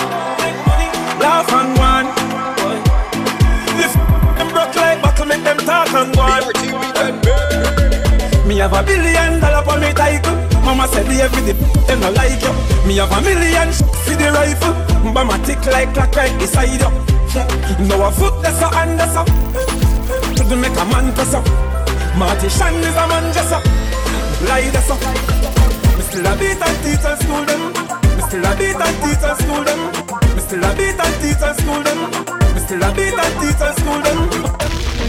Laugh 1.18 1.50
and 1.50 1.70
one. 1.82 2.06
If 3.74 3.90
them 4.38 4.48
broke 4.54 4.76
like 4.76 5.02
buckle 5.02 5.26
make 5.26 5.42
them 5.42 5.58
talk 5.66 5.90
and 5.98 6.14
one. 6.14 6.42
BRT 6.46 6.78
Weekend. 6.78 7.24
Me 7.26 7.29
have 8.60 8.76
a 8.76 8.82
billion 8.84 9.40
dollar 9.40 9.64
for 9.64 9.80
me 9.80 9.90
title. 9.96 10.36
Mama 10.60 10.86
said 10.88 11.06
the 11.08 11.24
every 11.24 11.56
them 11.88 12.00
no 12.00 12.10
like 12.12 12.44
you. 12.44 12.52
Me 12.84 13.00
have 13.00 13.08
a 13.08 13.20
million 13.24 13.72
for 14.04 14.12
the 14.20 14.28
rifle. 14.36 14.76
Mama 15.00 15.40
tick 15.48 15.64
like 15.72 15.88
clock 15.94 16.14
right 16.14 16.36
beside 16.38 16.68
you. 16.68 16.90
Now 17.88 18.04
a 18.04 18.10
foot 18.12 18.36
that's 18.42 18.60
a 18.60 18.68
hand 18.68 19.00
that's 19.00 19.16
up. 19.16 19.26
To 20.36 20.42
the 20.44 20.56
make 20.60 20.76
a 20.76 20.84
man 20.92 21.08
press 21.16 21.32
up. 21.32 21.46
Marty 22.20 22.48
Shan 22.52 22.76
is 22.84 22.96
a 23.00 23.04
man 23.08 23.32
just 23.32 23.48
up. 23.48 23.64
Lie 24.44 24.68
that's 24.68 24.92
up. 24.92 25.00
Me 25.96 26.02
still 26.04 26.28
a 26.28 26.36
beat 26.36 26.60
and 26.60 26.76
teach 26.84 27.00
and 27.00 27.16
school 27.16 27.44
them. 27.48 27.62
Me 28.12 28.22
still 28.28 28.44
a 28.44 28.52
beat 28.60 28.76
and 28.76 28.96
teach 29.00 29.24
and 29.24 29.36
school 29.40 29.64
them. 29.64 29.80
Me 30.36 30.40
still 30.44 30.64
a 30.64 30.70
beat 30.76 31.00
and 31.00 31.16
teach 31.24 31.40
and 31.40 31.56
school 31.56 31.80
them. 31.80 32.00
Me 32.52 32.60
still 32.60 32.84
a 32.84 32.88
beat 32.92 33.16
and 33.16 33.34
teach 33.40 33.62
and 33.64 33.74
school 33.80 34.00
them. 34.04 34.20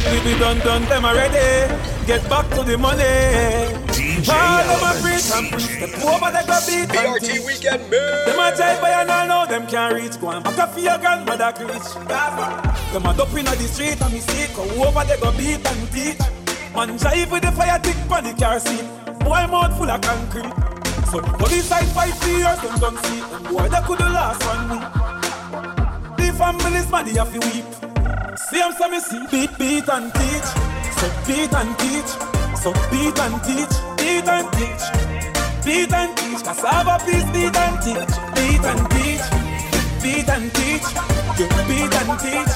We 0.08 0.18
be 0.24 0.40
done 0.40 0.60
done 0.64 0.88
them 0.88 1.04
already. 1.04 1.68
Get 2.08 2.24
back 2.30 2.41
to 2.56 2.64
the 2.64 2.78
money. 2.78 3.04
DJ 3.92 4.30
All 4.30 4.70
of 4.72 4.82
my 4.82 4.94
preach 5.02 5.32
and 5.34 5.48
preach. 5.52 5.80
The 5.80 5.88
poor 6.00 6.20
they 6.32 6.46
go 6.46 6.58
beat 6.68 6.88
BRT. 6.90 7.46
Weekend, 7.46 7.90
man. 7.90 8.26
Them 8.26 8.40
a 8.40 8.52
jive 8.52 8.82
by 8.82 8.90
and 9.02 9.10
all 9.10 9.28
know 9.28 9.46
them 9.48 9.68
can't 9.68 9.94
reach. 9.96 10.20
Go 10.20 10.30
and 10.30 10.44
back 10.44 10.58
up 10.60 10.74
for 10.74 10.80
your 10.80 10.98
grandmother 10.98 11.54
reach. 11.66 11.90
Them 12.92 13.06
a 13.06 13.14
dup 13.16 13.34
inna 13.34 13.56
the 13.56 13.68
street 13.68 14.02
and 14.02 14.14
me 14.14 14.22
go 14.56 14.64
over 14.86 15.04
they 15.06 15.18
go 15.20 15.32
beat 15.34 15.66
and 15.66 15.92
teach. 15.92 16.20
Man 16.76 16.98
jive 16.98 17.32
with 17.32 17.44
the 17.44 17.52
fire 17.52 17.80
tick 17.80 17.98
on 18.12 18.24
the 18.24 18.34
car 18.34 18.60
seat. 18.60 18.86
Boy 19.20 19.48
mouth 19.48 19.78
full 19.78 19.90
of 19.90 20.02
concrete. 20.02 20.54
So 21.12 21.20
the 21.20 21.34
police 21.38 21.66
side 21.66 21.88
fight 21.90 22.14
for 22.16 22.30
years 22.30 22.60
them 22.62 22.80
don't 22.80 22.98
see. 23.06 23.22
And 23.22 23.44
boy 23.48 23.68
they 23.70 23.82
could 23.82 24.00
the 24.00 24.10
last 24.10 24.44
one 24.46 24.70
week. 24.72 24.88
The 26.18 26.38
family's 26.38 26.90
money 26.90 27.12
have 27.18 27.32
to 27.34 27.40
weep. 27.48 27.66
See 28.38 28.62
I'm 28.62 28.74
some 28.74 29.00
see 29.00 29.20
beat 29.32 29.58
beat 29.58 29.90
and 29.90 30.14
teach. 30.14 30.50
So 31.00 31.08
beat 31.28 31.54
and 31.54 31.78
teach. 31.80 32.41
So 32.62 32.72
beat 32.92 33.18
and 33.18 33.42
teach. 33.42 33.74
Beat 33.98 34.28
and 34.30 34.46
teach. 34.54 34.86
Beat 35.66 35.92
and 35.92 36.16
teach. 36.16 36.44
Cassava 36.46 37.04
peace 37.04 37.26
beat 37.34 37.58
and 37.58 37.82
teach. 37.82 38.14
Beat 38.38 38.66
and 38.70 38.86
teach. 38.94 39.26
Beat 40.04 40.30
and 40.30 40.54
teach. 40.54 40.86
Get 41.38 41.50
beat 41.66 41.90
and 41.90 42.14
teach. 42.22 42.54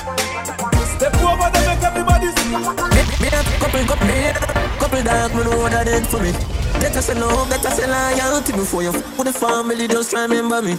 Step 0.93 1.15
over 1.25 1.49
them 1.49 1.65
make 1.65 1.81
everybody 1.81 2.29
see. 2.37 2.53
Me, 2.53 3.01
me 3.17 3.27
a 3.33 3.41
couple, 3.57 3.81
couple, 3.89 4.05
me 4.05 4.29
a 4.29 4.33
couple 4.77 5.01
dark, 5.01 5.33
me 5.33 5.43
know 5.43 5.57
what 5.57 5.73
I 5.73 5.83
did 5.83 6.05
for 6.05 6.21
me. 6.21 6.31
Better 6.79 7.01
say 7.01 7.15
no, 7.15 7.27
better 7.49 7.71
say 7.71 7.87
loyalty 7.87 8.53
before 8.53 8.83
you 8.83 8.89
f 8.89 9.17
with 9.17 9.25
the 9.25 9.33
family, 9.33 9.87
just 9.87 10.13
remember 10.13 10.61
me. 10.61 10.77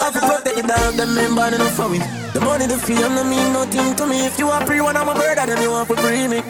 I 0.00 0.10
fi 0.12 0.20
protect 0.20 0.56
the 0.56 0.62
dog, 0.62 0.94
them 0.94 1.14
member 1.14 1.46
enough 1.46 1.76
for 1.76 1.90
me. 1.90 2.15
The 2.36 2.44
money, 2.44 2.66
the 2.66 2.76
fame, 2.76 3.00
no 3.16 3.24
mean 3.24 3.50
nothing 3.54 3.96
to 3.96 4.04
me. 4.04 4.26
If 4.26 4.38
you 4.38 4.50
are 4.50 4.60
free, 4.66 4.82
one 4.82 4.94
I'm 4.94 5.08
a 5.08 5.14
brother, 5.14 5.46
then 5.48 5.56
you 5.56 5.70
want 5.70 5.88
to 5.88 5.96
free 5.96 6.28
me. 6.28 6.44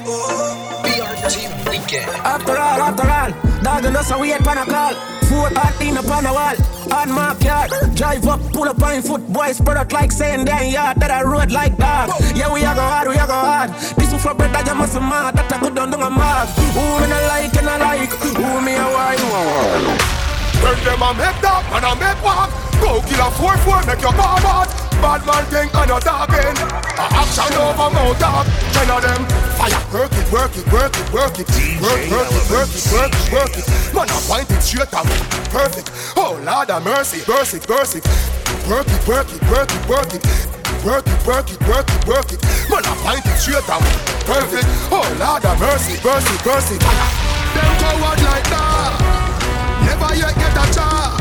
BRT 0.83 1.47
Weekend. 1.71 2.11
After 2.27 2.59
all, 2.59 2.83
after 2.91 3.07
all, 3.07 3.31
dog 3.63 3.85
and 3.85 3.97
us 3.97 4.11
a 4.11 4.19
wait 4.19 4.43
pan 4.43 4.59
a 4.59 4.67
call. 4.67 4.95
Four 5.31 5.47
hot 5.55 5.79
in 5.79 5.97
upon 5.97 6.27
a 6.27 6.35
wall, 6.35 6.59
on 6.91 7.09
my 7.15 7.39
car, 7.39 7.71
Drive 7.95 8.27
up, 8.27 8.43
pull 8.51 8.67
up 8.67 8.83
on 8.83 9.01
foot, 9.01 9.33
boy 9.33 9.53
spread 9.53 9.77
out 9.77 9.93
like 9.93 10.11
saying 10.11 10.45
damn 10.47 10.75
yard 10.75 10.99
that 10.99 11.13
I 11.13 11.23
road 11.23 11.53
like 11.53 11.79
dog. 11.79 12.11
Yeah, 12.35 12.53
we 12.53 12.67
a 12.67 12.75
go 12.75 12.83
hard, 12.83 13.07
we 13.07 13.15
a 13.15 13.23
go 13.23 13.39
hard. 13.39 13.71
This 13.95 14.13
is 14.13 14.21
for 14.21 14.35
better, 14.35 14.67
you 14.67 14.75
must 14.75 14.99
mad. 14.99 15.39
That 15.39 15.53
I 15.53 15.59
could 15.63 15.77
done 15.77 15.93
do 15.93 16.03
a 16.03 16.11
mark. 16.11 16.49
Who 16.75 16.83
me 16.99 17.07
not 17.07 17.23
like 17.31 17.55
and 17.55 17.71
I 17.71 17.79
like, 17.79 18.11
who 18.11 18.59
me 18.59 18.75
a 18.75 18.87
you 18.91 19.29
want. 19.31 20.03
When 20.67 20.83
them 20.83 20.99
a 20.99 21.15
make 21.15 21.39
that 21.47 21.63
and 21.79 21.87
a 21.87 21.93
make 21.95 22.25
walk 22.27 22.51
Go 22.83 22.99
kill 23.07 23.23
a 23.23 23.31
4-4 23.31 23.87
make 23.87 24.03
your 24.03 24.13
bar 24.13 24.41
hot 24.41 24.86
Bad 25.07 25.23
man 25.23 25.45
thing 25.47 25.71
and 25.71 25.91
a 25.95 25.99
talking 26.03 26.59
A 26.99 27.07
action 27.15 27.55
over 27.63 27.95
mouth 27.95 28.19
talk 28.19 28.43
Ten 28.75 28.91
of 28.91 28.99
them 29.07 29.23
fire 29.55 29.79
Work 29.95 30.11
it, 30.11 30.27
work 30.35 30.51
it, 30.51 30.67
work 30.75 30.91
it, 30.99 31.07
work 31.15 31.39
it 31.39 31.47
Work, 31.79 32.11
work 32.11 32.27
it, 32.35 32.43
work 32.51 32.75
it, 32.75 32.83
work 32.91 33.15
it, 33.15 33.27
work 33.31 33.55
it 33.55 33.67
Man 33.95 34.11
I 34.11 34.19
point 34.27 34.51
it 34.51 34.63
straight 34.67 34.91
out 34.91 35.07
Perfect 35.55 35.95
Oh 36.19 36.35
Lord 36.43 36.71
of 36.75 36.83
mercy 36.83 37.23
Burst 37.23 37.55
it, 37.55 37.63
burst 37.71 37.95
it 37.95 38.03
Work 38.67 38.91
it, 38.91 38.99
work 39.07 39.31
it, 39.31 39.39
work 39.47 39.71
it, 39.71 39.83
work 39.87 40.11
it 40.11 40.27
Work 40.83 41.07
it, 41.07 41.21
work 41.23 41.51
it, 41.55 41.61
work 41.71 41.87
it, 41.87 42.03
work 42.11 42.33
it 42.35 42.43
Man 42.67 42.83
I 42.83 42.95
point 43.07 43.27
it 43.31 43.39
straight 43.39 43.71
out 43.71 43.87
Perfect 44.27 44.67
Oh 44.91 45.07
Lord 45.23 45.47
of 45.47 45.55
mercy 45.63 46.03
Burst 46.03 46.27
it, 46.35 46.43
burst 46.43 46.75
it 46.75 46.83
Them 46.83 47.73
coward 47.79 48.19
like 48.27 48.47
that 48.51 48.91
Never 49.87 50.19
yet 50.19 50.35
get 50.35 50.51
a 50.51 50.75
charge. 50.75 51.16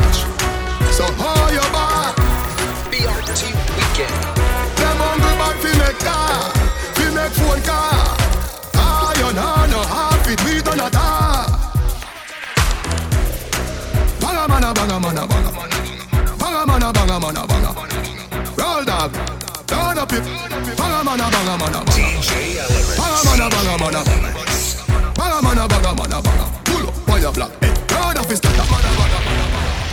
Phone 7.38 7.62
call. 7.62 8.16
Iron 8.74 9.38
on 9.38 9.70
no 9.70 9.80
half 9.94 10.26
it, 10.28 10.40
we 10.44 10.62
done 10.62 10.80
a 10.80 10.88
tar. 10.90 11.46
Banga 14.20 14.44
mana, 14.48 14.72
banga 14.74 14.96
mana, 15.00 15.26
banga. 15.26 15.50
Banga 16.40 16.66
mana, 16.66 16.92
banga 16.92 17.16
mana, 17.20 17.42
banga. 17.46 17.70
Roll 18.58 18.84
dog, 18.84 19.12
down 19.66 19.98
up 19.98 20.12
it. 20.12 20.24
Banga 20.78 21.00
mana, 21.04 21.26
banga 21.34 21.54
mana, 21.60 21.80
banga. 21.84 22.10
Banga 23.00 23.20
mana, 23.26 23.46
banga 23.54 23.74
mana, 23.82 24.00
banga. 24.08 24.30
Banga 25.18 25.38
mana, 25.42 25.68
banga 25.68 25.90
mana, 25.94 26.18
banga. 26.22 26.46
Pull 26.64 26.88
up 26.88 27.20
your 27.20 27.32
block, 27.32 27.52
hey. 27.62 27.72
Round 27.94 28.18
up 28.18 28.30
is 28.30 28.40
that 28.40 28.56
mana, 28.70 28.90
mana. 28.98 29.18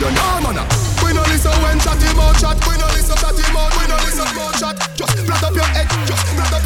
You 0.00 0.10
know 0.10 0.40
mana. 0.42 0.62
We 1.04 1.12
no 1.14 1.22
listen 1.30 1.54
when 1.62 1.78
chatty 1.78 2.10
mouth 2.16 2.36
chat. 2.40 2.58
We 2.66 2.74
no 2.76 2.86
listen 2.92 3.16
chatty 3.16 3.44
mouth. 3.54 3.72
We 3.78 3.84
no 3.86 3.96
listen 4.02 4.28
mouth 4.34 4.58
chat. 4.58 4.76
Just 4.96 5.18
flat 5.24 5.42
up 5.44 5.54
your 5.54 5.70
head. 5.70 5.86
Just 6.08 6.26
flat 6.34 6.52
up 6.52 6.63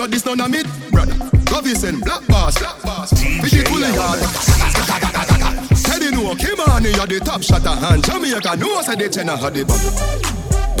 but 0.00 0.10
this 0.10 0.24
none 0.24 0.40
of 0.40 0.54
it, 0.54 0.64
brother. 0.90 1.12
Govies 1.44 1.84
and 1.86 2.00
black 2.00 2.26
bars, 2.26 2.56
black 2.56 2.80
bars. 2.82 3.12
With 3.12 3.52
the 3.52 3.60
cooling 3.68 3.92
yard. 3.92 4.16
Said 5.76 6.00
you 6.00 6.10
know, 6.10 6.32
came 6.40 6.56
on, 6.56 6.84
you're 6.84 7.04
the 7.04 7.20
top 7.20 7.42
shotter. 7.42 7.68
And 7.68 8.02
Jamaica 8.02 8.56
knows 8.56 8.86
that 8.86 8.96
they 8.98 9.10
tenor 9.12 9.36
had 9.36 9.52
the 9.52 9.60
bag. 9.68 9.76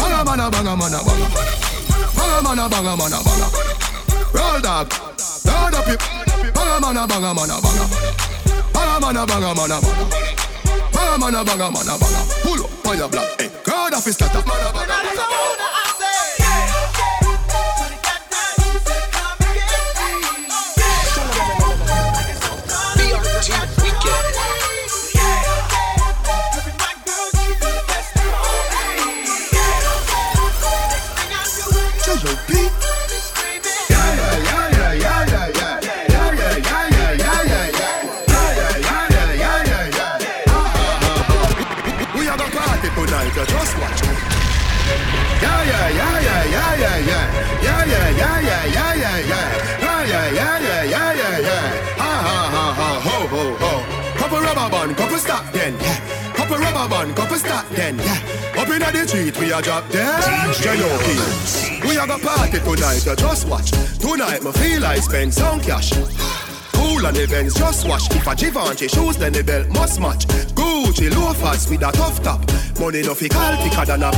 Banga 0.00 0.24
mana, 0.24 0.48
banga 0.48 0.72
mana, 0.72 1.04
banga. 1.04 1.28
Banga 2.16 2.40
mana, 2.40 2.64
banga 2.72 2.96
mana, 2.96 3.20
banga. 3.20 3.46
Roll 4.32 4.60
dog, 4.64 4.88
roll 4.88 5.76
up 5.76 5.88
it. 5.92 6.00
Banga 6.56 6.80
mana, 6.80 7.04
banga 7.04 7.34
mana, 7.36 7.60
banga. 7.60 7.84
Banga 8.72 8.96
mana, 9.04 9.26
banga 9.28 9.52
mana, 9.52 9.76
banga. 9.84 10.04
Banga 10.96 11.14
mana, 11.20 11.44
banga 11.44 11.68
mana, 11.68 11.92
banga. 12.00 12.20
Pull 12.40 12.64
up 12.64 12.86
on 12.88 12.96
your 12.96 13.08
block, 13.12 13.28
eh. 13.36 13.52
God 13.68 13.92
of 13.92 14.02
his 14.02 14.16
stutter. 14.16 15.59
Then, 55.70 55.80
yeah. 55.80 56.34
Couple 56.34 56.56
rubber 56.58 56.88
band, 56.88 57.16
couple 57.16 57.36
stop 57.36 57.68
then, 57.70 57.98
yeah. 57.98 58.60
Up 58.60 58.68
in 58.68 58.80
the 58.80 59.06
street, 59.06 59.38
we 59.38 59.52
are 59.52 59.62
drop 59.62 59.88
dead. 59.90 60.54
J.O.P. 60.56 61.88
We 61.88 61.96
are 61.96 62.06
gonna 62.06 62.22
party 62.22 62.58
tonight, 62.58 63.06
you 63.06 63.16
just 63.16 63.48
watch. 63.48 63.70
Tonight, 63.98 64.42
me 64.42 64.52
feel 64.52 64.84
I 64.84 64.96
spend 64.96 65.32
some 65.32 65.60
cash. 65.60 65.92
Cool 66.72 67.06
on 67.06 67.14
the 67.14 67.26
Benz, 67.28 67.54
just 67.54 67.86
wash. 67.86 68.10
If 68.10 68.26
a 68.26 68.34
Givenchy 68.34 68.88
shoes, 68.88 69.16
then 69.16 69.32
the 69.32 69.42
belt 69.42 69.68
must 69.70 70.00
match. 70.00 70.26
Gucci 70.54 71.10
loafers 71.14 71.68
with 71.68 71.82
a 71.82 71.92
tough 71.92 72.22
top. 72.22 72.40
Money 72.78 73.02
no 73.02 73.14
fi 73.14 73.28
call 73.28 73.56
thicker 73.56 73.84
than 73.86 74.02
a. 74.02 74.10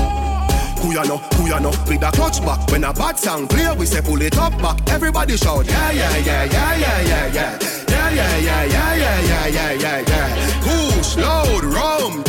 Who 0.81 0.93
ya 0.93 1.05
know, 1.05 1.19
who 1.39 1.49
ya 1.49 1.59
know, 1.59 1.71
with 1.87 2.03
a 2.03 2.11
clutch 2.11 2.41
back. 2.41 2.69
When 2.71 2.85
a 2.85 2.93
bad 2.93 3.19
sound 3.19 3.51
clear, 3.51 3.75
we 3.75 3.87
say 3.87 4.01
pull 4.01 4.21
it 4.21 4.37
up 4.39 4.57
back. 4.61 4.89
Everybody 4.91 5.37
shout, 5.37 5.67
yeah, 5.67 5.91
yeah, 5.93 6.17
yeah, 6.19 6.45
yeah, 6.45 6.77
yeah, 6.77 7.01
yeah, 7.03 7.27
yeah. 7.33 7.59
Yeah, 7.89 8.11
yeah, 8.11 8.39
yeah, 8.39 8.65
yeah, 8.65 8.97
yeah, 8.97 9.47
yeah, 9.47 9.73
yeah, 9.73 10.01
yeah, 10.01 10.52
Dutch 11.13 11.25
load, 11.25 11.65
rum. 11.65 12.25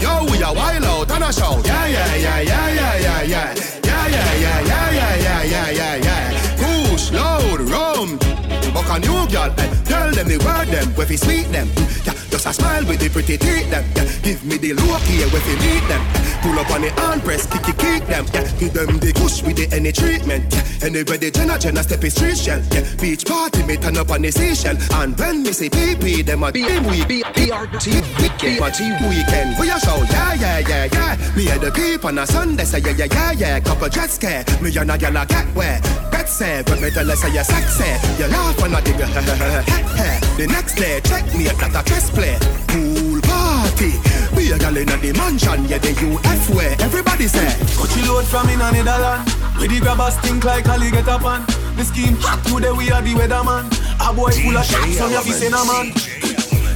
Yo, 0.00 0.24
we 0.30 0.42
are 0.42 0.54
wild 0.54 0.84
out 0.84 1.10
and 1.10 1.24
a 1.24 1.32
shout. 1.32 1.66
Yeah, 1.66 1.86
yeah, 1.86 2.14
yeah, 2.16 2.40
yeah, 2.40 2.70
yeah, 2.70 2.98
yeah, 2.98 3.22
yeah. 3.22 3.54
Yeah, 3.84 4.06
yeah, 4.08 4.34
yeah, 4.34 4.60
yeah, 4.60 4.90
yeah, 4.90 5.16
yeah, 5.16 5.44
yeah, 5.44 5.70
yeah. 5.70 5.96
yeah. 5.96 6.88
Push, 6.88 7.10
load, 7.12 7.60
rum. 7.60 8.41
Buck 8.82 8.96
a 8.96 9.00
new 9.00 9.26
girl, 9.28 9.52
eh. 9.58 9.68
Tell 9.84 10.10
them 10.10 10.28
the 10.28 10.38
word 10.38 10.68
them, 10.68 10.88
where 10.94 11.06
fi 11.06 11.16
sweet 11.16 11.46
them. 11.52 11.68
Yeah, 12.04 12.14
just 12.30 12.46
a 12.46 12.52
smile 12.52 12.84
with 12.86 13.00
the 13.00 13.08
pretty 13.08 13.36
teeth 13.36 13.70
them. 13.70 13.84
Yeah, 13.94 14.04
give 14.22 14.44
me 14.44 14.56
the 14.58 14.72
look 14.74 15.02
here, 15.02 15.28
where 15.28 15.40
fi 15.40 15.54
meet 15.62 15.84
them. 15.88 16.02
Pull 16.42 16.58
up 16.58 16.70
on 16.70 16.82
the 16.82 16.90
hand 16.90 17.22
press, 17.22 17.46
kick 17.46 17.68
it, 17.68 17.78
kick 17.78 18.06
them. 18.06 18.26
Yeah, 18.34 18.50
give 18.58 18.72
them 18.72 18.98
the 18.98 19.12
push 19.14 19.42
with 19.42 19.56
the 19.56 19.68
any 19.74 19.92
treatment. 19.92 20.52
Yeah, 20.52 20.86
anywhere 20.86 21.18
the 21.18 21.30
Jenna 21.30 21.58
Jenna 21.58 21.82
step 21.82 22.02
is 22.04 22.14
street 22.14 22.38
shell. 22.38 22.62
Yeah, 22.72 22.82
beach 23.00 23.24
party 23.24 23.62
me 23.62 23.76
turn 23.76 23.96
up 23.96 24.10
on 24.10 24.22
the 24.22 24.32
station. 24.32 24.76
And 24.92 25.18
when 25.18 25.42
me 25.42 25.52
say 25.52 25.68
PP, 25.68 26.24
them 26.24 26.42
a 26.42 26.50
be 26.50 26.62
we 26.62 27.04
be 27.06 27.22
BRT 27.22 27.86
weekend. 28.18 28.58
Party 28.58 28.90
weekend. 29.06 29.56
We 29.60 29.70
a 29.70 29.78
show, 29.78 30.02
yeah, 30.10 30.34
yeah, 30.34 30.58
yeah, 30.58 30.88
yeah. 30.90 31.36
Me 31.36 31.48
and 31.50 31.60
the 31.60 31.70
peep 31.70 32.04
on 32.04 32.18
a 32.18 32.26
Sunday, 32.26 32.64
say 32.64 32.80
yeah, 32.80 32.96
yeah, 32.96 33.06
yeah, 33.06 33.32
yeah. 33.32 33.60
Couple 33.60 33.88
jet 33.88 34.10
scare, 34.10 34.44
me 34.60 34.74
and 34.76 34.90
a 34.90 34.98
gyal 34.98 35.22
a 35.22 35.26
get 35.26 35.46
where. 35.54 35.80
Bet 36.10 36.28
say, 36.28 36.62
but 36.66 36.80
me 36.80 36.90
tell 36.90 37.06
her 37.06 37.16
say 37.16 37.32
you 37.32 37.44
sexy. 37.44 37.86
You 38.20 38.28
laugh 38.28 38.60
when 38.60 38.74
I 38.74 38.81
dig 38.84 38.96
The 40.36 40.46
next 40.46 40.74
day, 40.74 41.00
check 41.04 41.26
me 41.34 41.46
at 41.48 41.56
that 41.58 41.76
a 41.76 41.82
chess 41.88 42.10
play. 42.10 42.36
Pool 42.68 43.20
party. 43.22 43.92
Be 44.34 44.50
a 44.50 44.58
gal 44.58 44.76
in 44.76 44.88
the 44.88 45.12
mansion, 45.12 45.64
yeah, 45.68 45.78
the 45.78 45.92
UF 45.92 46.50
where 46.54 46.74
everybody 46.80 47.28
say. 47.28 47.52
Coachy 47.76 48.02
load 48.08 48.24
from 48.24 48.48
in 48.48 48.60
a 48.60 48.72
Netherland. 48.72 49.28
Where 49.58 49.68
the 49.68 49.78
grabbers 49.80 50.16
stink 50.18 50.44
like 50.44 50.68
Ali 50.68 50.90
get 50.90 51.08
up 51.08 51.24
on. 51.24 51.44
The 51.76 51.84
scheme 51.84 52.16
hot 52.18 52.42
today 52.44 52.72
we 52.72 52.90
are 52.90 53.02
the 53.02 53.14
weatherman. 53.14 53.68
A 54.00 54.12
boy 54.12 54.32
full 54.32 54.56
of 54.56 54.64
shots 54.64 55.00
on 55.00 55.10
your 55.12 55.22
face 55.22 55.42
in 55.42 55.54
a 55.54 55.62
man. 55.62 55.92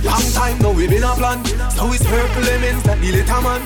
Long 0.05 0.27
time 0.37 0.59
now 0.61 0.73
we 0.73 0.87
been 0.87 1.03
a 1.03 1.13
plan. 1.17 1.43
So 1.75 1.91
it's 1.93 2.05
purple 2.05 2.43
lemons 2.45 2.83
that 2.85 3.01
the 3.01 3.11
little 3.11 3.43
man. 3.43 3.63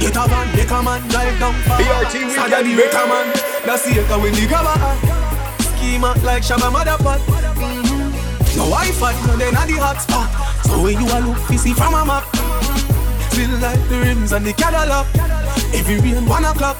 Get 0.00 0.16
a 0.16 0.26
van, 0.26 0.48
make 0.56 0.72
a 0.72 0.82
man 0.82 1.00
drive 1.08 1.38
down 1.38 1.54
far. 1.62 1.78
BRT 1.78 2.14
we 2.26 2.34
Sada 2.34 2.64
the 2.64 2.72
wrecker 2.74 3.06
man. 3.06 3.26
That's 3.64 3.84
the 3.84 4.00
echo 4.00 4.18
when 4.18 4.34
the 4.34 4.46
grabber. 4.48 5.21
Schema 5.82 6.14
like 6.22 6.44
Shabba 6.44 6.70
Motherpot. 6.70 7.18
Mm-hmm. 7.58 8.56
No 8.56 8.70
Wi-Fi, 8.70 9.12
no 9.26 9.36
then 9.36 9.56
at 9.56 9.66
the 9.66 9.74
hotspot. 9.82 10.30
So 10.62 10.80
when 10.80 10.94
you 10.94 11.06
a 11.10 11.18
look, 11.26 11.50
you 11.50 11.58
see 11.58 11.72
from 11.74 11.94
a 11.94 12.04
map. 12.06 12.22
Feel 13.34 13.50
like 13.58 13.82
the 13.88 13.98
rims 13.98 14.30
and 14.30 14.46
the 14.46 14.52
Cadillac. 14.52 15.06
Every 15.74 15.98
rain 15.98 16.24
one 16.26 16.44
o'clock. 16.44 16.78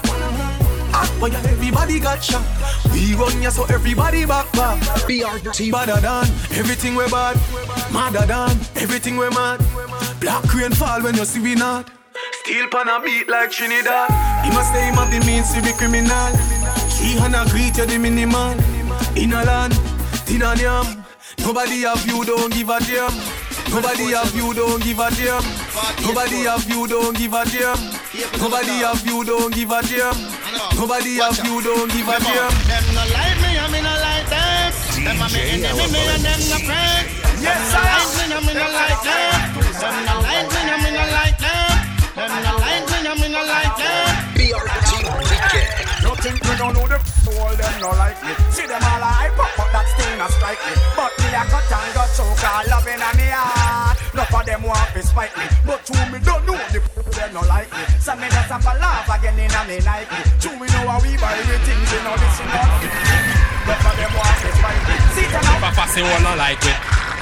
Hot 0.94 1.10
boy 1.18 1.34
and 1.34 1.46
everybody 1.46 1.98
got 1.98 2.22
shot. 2.22 2.46
We 2.92 3.14
run 3.14 3.42
ya 3.42 3.50
so 3.50 3.64
everybody 3.64 4.24
back 4.24 4.46
back. 4.52 4.78
BRT 5.08 5.72
Badder 5.72 6.00
than 6.00 6.26
everything 6.54 6.94
we 6.94 7.10
bad. 7.10 7.34
Madder 7.92 8.26
than 8.26 8.54
everything 8.76 9.16
we 9.16 9.28
mad. 9.30 9.58
Black 10.20 10.46
rain 10.54 10.70
fall 10.70 11.02
when 11.02 11.16
you 11.16 11.24
see 11.24 11.40
we 11.40 11.56
not. 11.56 11.90
Steel 12.44 12.68
pan 12.68 12.86
a 12.86 13.02
beat 13.02 13.28
like 13.28 13.50
Trinidad. 13.50 14.10
He 14.44 14.50
must 14.54 14.70
say 14.72 14.86
him 14.86 14.94
the 14.94 15.18
means 15.26 15.52
to 15.54 15.60
be 15.60 15.72
criminal. 15.72 16.30
Three 16.94 17.18
hundred 17.18 17.50
greet 17.50 17.76
you 17.76 17.86
the 17.86 17.98
minimal. 17.98 18.71
In 19.16 19.32
a 19.32 19.44
land, 19.44 19.74
tin 20.26 20.42
and 20.42 20.60
yam. 20.60 21.04
Nobody 21.38 21.82
have 21.82 22.04
you, 22.06 22.24
don't 22.24 22.52
give 22.52 22.68
a 22.68 22.78
damn. 22.80 23.12
Nobody 23.70 24.12
have 24.12 24.34
you, 24.34 24.52
don't 24.54 24.82
give 24.82 24.98
a 24.98 25.10
damn. 25.10 25.44
Nobody 26.02 26.44
have 26.44 26.68
you, 26.68 26.86
don't 26.86 27.16
give 27.16 27.32
a 27.32 27.44
damn. 27.44 27.80
Nobody 28.38 28.84
have 28.84 29.06
you, 29.06 29.24
don't 29.24 29.54
give 29.54 29.70
a 29.70 29.82
damn. 29.82 30.16
Nobody 30.76 31.16
have 31.18 31.40
you, 31.44 31.62
don't 31.62 31.90
give 31.90 32.08
a 32.08 32.16
damn. 32.20 32.52
Them 32.68 32.86
no 32.94 33.02
like 33.12 33.38
me, 33.42 33.56
and 33.56 33.72
me 33.72 33.80
no 33.80 33.94
like 33.96 34.28
them. 34.28 34.72
Them 35.02 35.22
a 35.22 35.26
me 35.32 35.40
enemy, 35.40 35.86
me 35.92 36.00
and 36.08 36.22
them 36.22 36.40
no 36.50 36.58
friend. 36.62 37.04
Yes, 37.42 37.72
Them 37.72 37.74
no 37.74 37.80
like 37.82 38.10
me, 38.12 38.34
and 38.36 38.46
me 38.46 38.52
no 38.54 38.66
like 38.70 39.02
them. 39.02 39.34
Them 39.80 39.96
no 40.06 40.14
like 40.20 40.48
me, 40.52 40.60
and 40.62 40.82
me 40.82 40.90
no 40.92 41.04
like 41.10 41.38
them. 41.38 41.74
Them 42.14 42.32
no 42.44 42.52
like 42.60 42.86
me, 42.90 42.98
and 43.08 43.20
me 43.20 43.28
no 43.28 43.40
like 43.44 43.76
them. 43.76 44.81
You 46.52 46.58
me 46.58 46.68
don't 46.68 46.74
know 46.76 46.84
the 46.84 47.00
all 47.32 47.56
them 47.56 47.80
no 47.80 47.88
like 47.96 48.20
me. 48.20 48.36
See 48.52 48.68
them 48.68 48.84
all 48.84 49.00
I 49.00 49.32
pop 49.32 49.48
but 49.56 49.72
that 49.72 49.88
still 49.88 50.12
not 50.20 50.28
strike 50.36 50.60
me. 50.68 50.76
But 50.92 51.08
me 51.16 51.32
a 51.32 51.48
cut 51.48 51.64
and 51.64 51.88
got 51.96 52.12
choke 52.12 52.44
all 52.44 52.64
loving 52.68 53.00
on 53.00 53.16
me 53.16 53.24
heart. 53.32 53.96
Enough 54.12 54.36
of 54.36 54.44
them 54.44 54.60
want 54.68 54.92
to 54.92 55.00
spite 55.00 55.32
me. 55.32 55.48
But 55.64 55.80
to 55.88 55.96
me 56.12 56.20
don't 56.20 56.44
know 56.44 56.60
the 56.68 56.84
them 57.16 57.32
no 57.32 57.40
like 57.48 57.72
me. 57.72 57.80
So 58.04 58.12
me 58.20 58.28
just 58.28 58.52
have 58.52 58.68
a 58.68 58.74
laugh 58.76 59.08
again 59.08 59.40
in 59.40 59.48
a 59.48 59.60
me 59.64 59.80
Nike 59.80 60.12
True 60.44 60.52
we 60.60 60.68
know 60.76 60.92
how 60.92 61.00
we 61.00 61.16
buy 61.16 61.40
the 61.40 61.56
things 61.64 61.88
you 61.88 62.00
know 62.04 62.20
this 62.20 62.36
is 62.36 62.44
not 62.44 62.68
Enough 63.64 63.88
of 63.88 63.94
them 63.96 64.12
want 64.12 64.36
to 64.44 64.48
spite 64.52 64.82
me. 64.92 64.96
See 65.16 65.28
them 65.32 65.44
now 65.48 65.56
Papa 65.56 65.88
say 65.88 66.04
wanna 66.04 66.36
like 66.36 66.60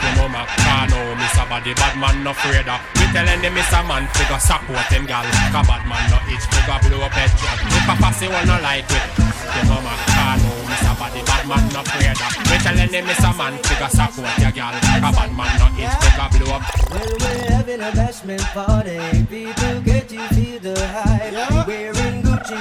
it. 0.00 0.16
Your 0.16 0.28
mama 0.28 0.46
can't 0.56 0.90
know 0.90 1.14
me 1.14 1.26
somebody 1.36 1.74
bad 1.74 1.94
man 1.98 2.24
no 2.24 2.30
afraid 2.30 2.68
of. 2.68 2.80
Me 2.96 3.04
telling 3.12 3.40
them 3.42 3.56
it's 3.56 3.72
a 3.72 3.80
man 3.84 4.08
figure 4.16 4.40
support 4.40 4.86
them 4.90 5.04
gal. 5.06 5.24
Cause 5.52 5.66
bad 5.66 5.82
man 5.86 6.02
no 6.10 6.18
itch 6.32 6.44
figure 6.48 6.80
blow 6.88 7.04
up 7.06 7.12
head 7.12 7.30
job. 7.36 7.56
Me 7.68 7.78
papa 7.86 8.08
say 8.14 8.28
wanna 8.28 8.56
like 8.62 8.88
it. 8.88 9.04
Your 9.50 9.64
mama 9.66 9.92
can't 10.06 10.38
know 10.42 10.58
me 10.68 10.76
somebody 10.80 11.20
bad 11.26 11.42
man 11.48 11.64
no 11.72 11.80
afraid 11.80 12.16
of. 12.16 12.32
Me 12.48 12.56
telling 12.64 12.90
them 12.90 13.06
it's 13.08 13.24
a 13.24 13.30
man 13.36 13.54
figure 13.60 13.92
support 13.92 14.34
your 14.40 14.52
gal. 14.52 14.72
Cause 14.72 15.14
bad 15.16 15.30
man 15.36 15.50
no 15.60 15.66
itch 15.76 15.96
figure 16.00 16.30
blow 16.32 16.56
up. 16.56 16.62
Well, 16.90 17.12
we're 17.20 17.50
having 17.50 17.80
a 17.80 17.90
bashment 17.92 18.44
party. 18.56 18.98
People 19.28 19.80
get 19.82 20.08
to 20.08 20.20
feel 20.34 20.58
the 20.60 20.76
hype. 20.88 21.66
Wearing 21.66 22.22
Gucci 22.22 22.58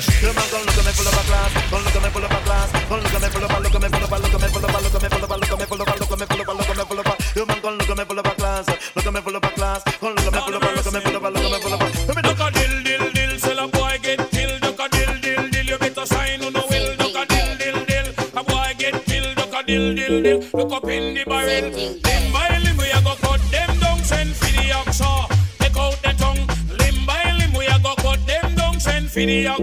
Come 0.00 0.38
on, 0.38 0.48
come 0.48 0.64
look 0.64 0.78
at 0.78 0.84
me, 0.86 0.92
pull 0.96 1.08
up 1.08 1.12
a 1.12 1.26
glass. 1.26 1.52
Come 1.68 1.84
look 1.84 1.94
at 1.94 2.02
me, 2.02 2.08
pull 2.10 2.24
up 2.24 2.30
a 2.30 2.44
glass. 2.44 2.49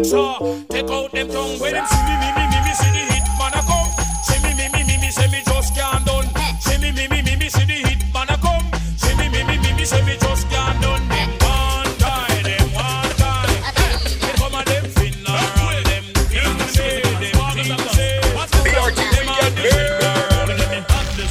For. 0.09 0.65
Take 0.69 0.89
out 0.89 1.11
them 1.11 1.27
tongue 1.29 1.59
when 1.59 1.73
them 1.73 1.85
see 1.85 2.03
me, 2.07 2.15
me, 2.21 2.29
me, 2.35 2.43
me, 2.47 2.59
me, 2.65 2.73
see 2.73 2.91
the 2.91 3.03
hit 3.11 3.25
man 3.39 3.53
a 3.53 3.61
come. 3.67 3.89
See 4.23 4.39
me, 4.43 4.53
me, 4.55 4.65
me, 4.73 4.83
me, 4.87 4.95
me, 5.01 5.09
say 5.11 5.27
me 5.27 5.41
just 5.45 5.75
can't 5.75 6.05
done. 6.05 6.27
See 6.59 6.77
me, 6.77 6.91
me, 6.91 7.07
me, 7.07 7.21
me, 7.21 7.35
me, 7.35 7.49
see 7.49 7.65
the 7.65 7.77
hit 7.87 8.01
man 8.13 8.29
a 8.29 8.37
come. 8.37 8.65
See 8.97 9.15
me, 9.17 9.29
me, 9.29 9.43
me, 9.43 9.57
me, 9.57 9.73
me, 9.73 9.85
say 9.85 10.01
me 10.05 10.15
just 10.17 10.49
can't 10.49 10.81
done. 10.81 11.03
Them 11.09 11.29
one 11.43 11.91
time, 11.99 12.43
them 12.43 12.67
one 12.73 13.13
time. 13.19 13.51
They 14.21 14.33
come 14.39 14.55
and 14.55 14.67
them 14.67 14.85
Finland, 14.95 15.85
them 15.87 16.03
things 16.31 16.71
say, 16.71 17.01
them 17.01 17.35
things 17.55 17.91
say. 17.91 18.21
BRT 18.63 18.99
Them 19.11 19.27
and 19.27 19.55
the 21.17 21.27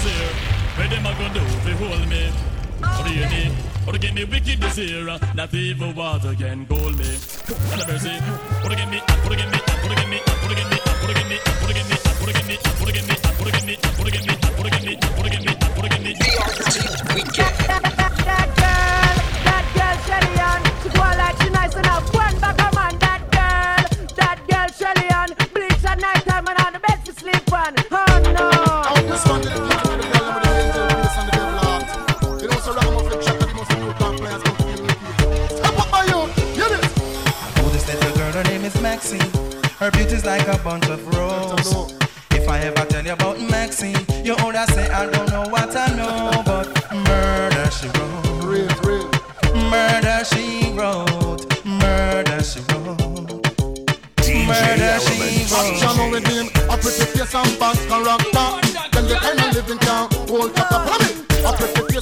Where 0.77 0.89
them 0.89 1.07
a 1.07 1.13
gonna 1.17 1.35
do 1.35 1.41
if 1.41 1.69
you 1.69 1.77
hold 1.81 2.09
me? 2.09 2.33
Or 2.83 3.03
do 3.05 3.13
you 3.15 3.27
need? 3.29 3.53
Or 3.87 3.93
to 3.93 3.99
get 3.99 4.15
me 4.15 4.25
wicked 4.25 4.61
this 4.61 4.79
year? 4.79 5.07
Not 5.35 5.55
even 5.55 5.95
water 5.95 6.35
can 6.35 6.67
hold 6.67 6.99
me. 6.99 7.17
And 7.73 7.81
the 7.81 7.87
mercy. 7.87 8.56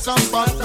some 0.04 0.30
bad 0.30 0.63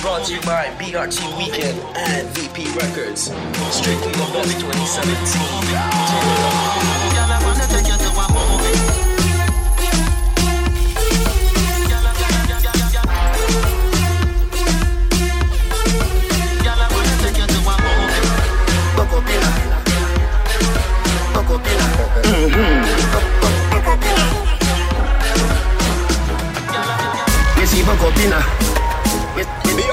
brought 0.00 0.24
to 0.26 0.34
you 0.34 0.40
by 0.42 0.66
BRT 0.78 1.38
Weekend 1.38 1.78
and 1.96 2.28
VP 2.28 2.66
Records. 2.78 3.32
Strictly 3.70 4.12
the 4.12 4.18
November 4.18 4.52
2017. 4.60 5.42
Mm-hmm. 22.28 22.80
You 27.60 27.66
see, 27.66 27.82
Bokopina. 27.82 28.67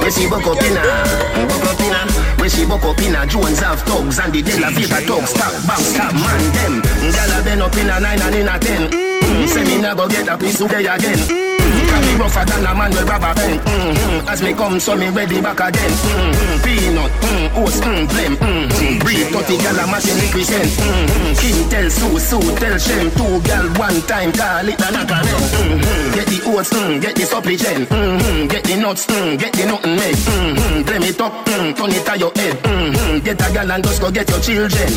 I 0.06 0.10
wanna 0.10 0.18
take 0.18 0.30
you 0.30 0.30
to 0.30 0.36
a 0.36 0.46
moment. 0.46 0.86
Girl, 0.86 0.86
I 0.86 1.56
wanna 1.56 1.66
take 1.66 1.82
a 1.82 1.82
Bocopina. 1.82 1.96
Bocopina. 1.96 2.40
We 2.40 2.50
see 2.50 2.66
Bocopina. 2.66 3.28
Jones 3.28 3.60
have 3.60 3.82
thugs 3.82 4.20
and 4.20 4.34
the 4.34 4.42
De 4.42 4.60
La 4.60 4.70
Vega 4.70 5.02
thugs. 5.02 5.30
Stop, 5.32 5.54
bang, 5.66 5.82
stop, 5.82 6.14
man, 6.14 6.42
them. 6.54 6.82
Gyal 7.10 7.34
a 7.34 7.44
been 7.44 7.62
up 7.62 7.76
in 7.78 7.90
a 7.90 8.00
nine 8.00 8.22
and 8.22 8.36
in 8.36 8.48
a 8.48 8.60
ten. 8.60 8.90
Mm, 8.92 9.48
say 9.48 9.64
me 9.66 9.82
nah 9.82 9.96
go 9.96 10.08
get 10.08 10.28
a 10.28 10.38
piece 10.38 10.58
today 10.58 10.86
again. 10.86 11.18
Mm, 11.18 11.90
can 11.90 12.02
be 12.06 12.14
rougher 12.22 12.46
than 12.46 12.66
a 12.66 12.76
man 12.76 12.92
with 12.92 13.10
rubber 13.10 13.34
pen. 13.34 13.60
Mm, 13.60 14.28
as 14.30 14.42
me 14.44 14.54
come, 14.54 14.80
so 14.80 14.96
me 14.96 15.10
ready 15.10 15.42
back 15.42 15.60
again. 15.60 15.90
Mm, 15.90 16.64
peanut, 16.64 17.12
mm, 17.26 17.58
oats, 17.58 17.80
mm, 17.82 18.06
blem. 18.06 18.36
Mm, 18.38 19.00
breathe, 19.02 19.28
30 19.34 19.58
gyal 19.58 19.80
a 19.84 19.88
machine 19.90 20.18
represent. 20.22 20.70
Mm, 20.70 21.34
King 21.42 21.70
tell 21.70 21.90
Sue, 21.90 22.20
Sue 22.20 22.56
tell 22.62 22.78
Shem. 22.78 23.10
Two 23.18 23.42
gyal 23.42 23.66
one 23.80 24.00
time, 24.06 24.32
call 24.32 24.70
it 24.70 24.78
a 24.80 24.88
knockerhead. 24.94 25.42
Mm, 25.66 26.14
get 26.26 26.42
the 26.44 26.50
oats, 26.50 26.70
mm, 26.70 27.02
get 27.02 27.16
the 27.16 27.26
supplement. 27.26 27.90
Mm, 27.90 28.50
get 28.50 28.64
the 28.64 28.76
nuts, 28.78 29.06
mm, 29.06 29.38
get 29.38 29.54
the 29.54 29.66
nothing 29.66 29.96
made. 29.96 30.16
Mm, 30.16 30.84
blem 30.84 31.04
it 31.06 31.22
up, 31.22 31.34
mm, 31.46 31.76
turn 31.76 31.92
it 31.92 32.06
to 32.06 32.14
your 32.18 32.32
head. 32.36 32.56
Mm, 32.64 33.24
get 33.24 33.42
a 33.42 33.46
gyal 33.54 33.74
and 33.74 33.84
just 33.84 34.02
go 34.02 34.12
get 34.12 34.30
your 34.30 34.40
children. 34.40 34.92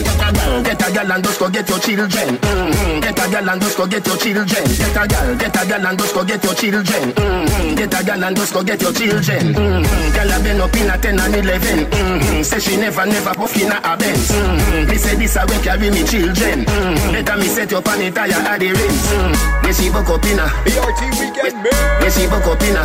Get 0.64 0.81
a 0.81 0.87
gyal 0.88 1.14
and 1.14 1.25
just 1.25 1.38
go 1.38 1.49
get 1.49 1.69
your 1.69 1.79
children. 1.79 2.29
Mm, 2.38 3.03
get 3.03 3.19
a 3.19 3.25
gyal 3.29 3.53
and 3.53 3.61
just 3.61 3.77
go 3.77 3.87
get 3.87 4.07
your 4.07 4.17
children. 4.17 4.64
Get 4.64 4.97
a 4.97 5.03
gyal, 5.09 5.38
get 5.38 5.57
a 5.57 5.62
gyal 5.69 5.88
and 5.88 5.99
just 5.99 6.14
go 6.14 6.25
get 6.25 6.45
your 6.45 6.55
children. 6.55 7.05
Mm, 7.12 7.77
get 7.77 7.95
a 7.95 7.99
gyal 8.05 8.25
and 8.27 8.37
just 8.37 8.53
go 8.55 8.62
get 8.62 8.81
your 8.81 8.93
children. 8.93 9.45
Mm, 9.55 9.85
gyal 10.17 10.33
a 10.33 10.43
been 10.43 10.61
up 10.61 10.77
in 10.77 10.91
a 10.91 10.97
ten 10.99 11.19
and 11.21 11.35
eleven. 11.37 11.79
Mm, 11.91 12.45
say 12.45 12.61
she 12.61 12.77
never 12.77 13.05
never 13.07 13.35
puff 13.35 13.57
in 13.61 13.73
a 13.73 13.97
Benz. 13.99 14.31
Mm, 14.31 14.88
me 14.88 14.97
say 14.97 15.17
this 15.17 15.37
a 15.37 15.45
way 15.47 15.59
carry 15.62 15.91
me 15.91 16.05
children. 16.05 16.64
Mm, 16.64 17.12
better 17.12 17.37
me 17.37 17.47
set 17.49 17.73
up 17.73 17.87
on 17.88 18.01
it 18.01 18.14
tire 18.14 18.33
at 18.33 18.59
the 18.61 18.69
rims. 18.71 19.05
Mm, 19.12 19.64
me 19.64 19.73
see 19.73 19.91
buck 19.91 20.09
up 20.09 20.25
in 20.25 20.38
a 20.38 20.47
BRT 20.64 21.18
weekend 21.21 21.55
man. 21.63 22.03
Me 22.03 22.11
see 22.11 22.27
buck 22.27 22.47
up 22.47 22.63
in. 22.63 22.77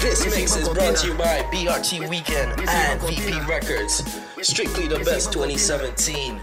This 0.00 0.24
mix 0.24 0.56
is 0.56 0.66
brought 0.66 0.96
to 0.96 1.08
you 1.08 1.14
by 1.14 1.42
BRT 1.52 2.08
Weekend 2.08 2.58
and 2.66 3.00
VP 3.02 3.38
Records. 3.46 4.02
Strictly 4.40 4.88
the 4.88 4.98
best 5.04 5.30
2017. 5.30 6.40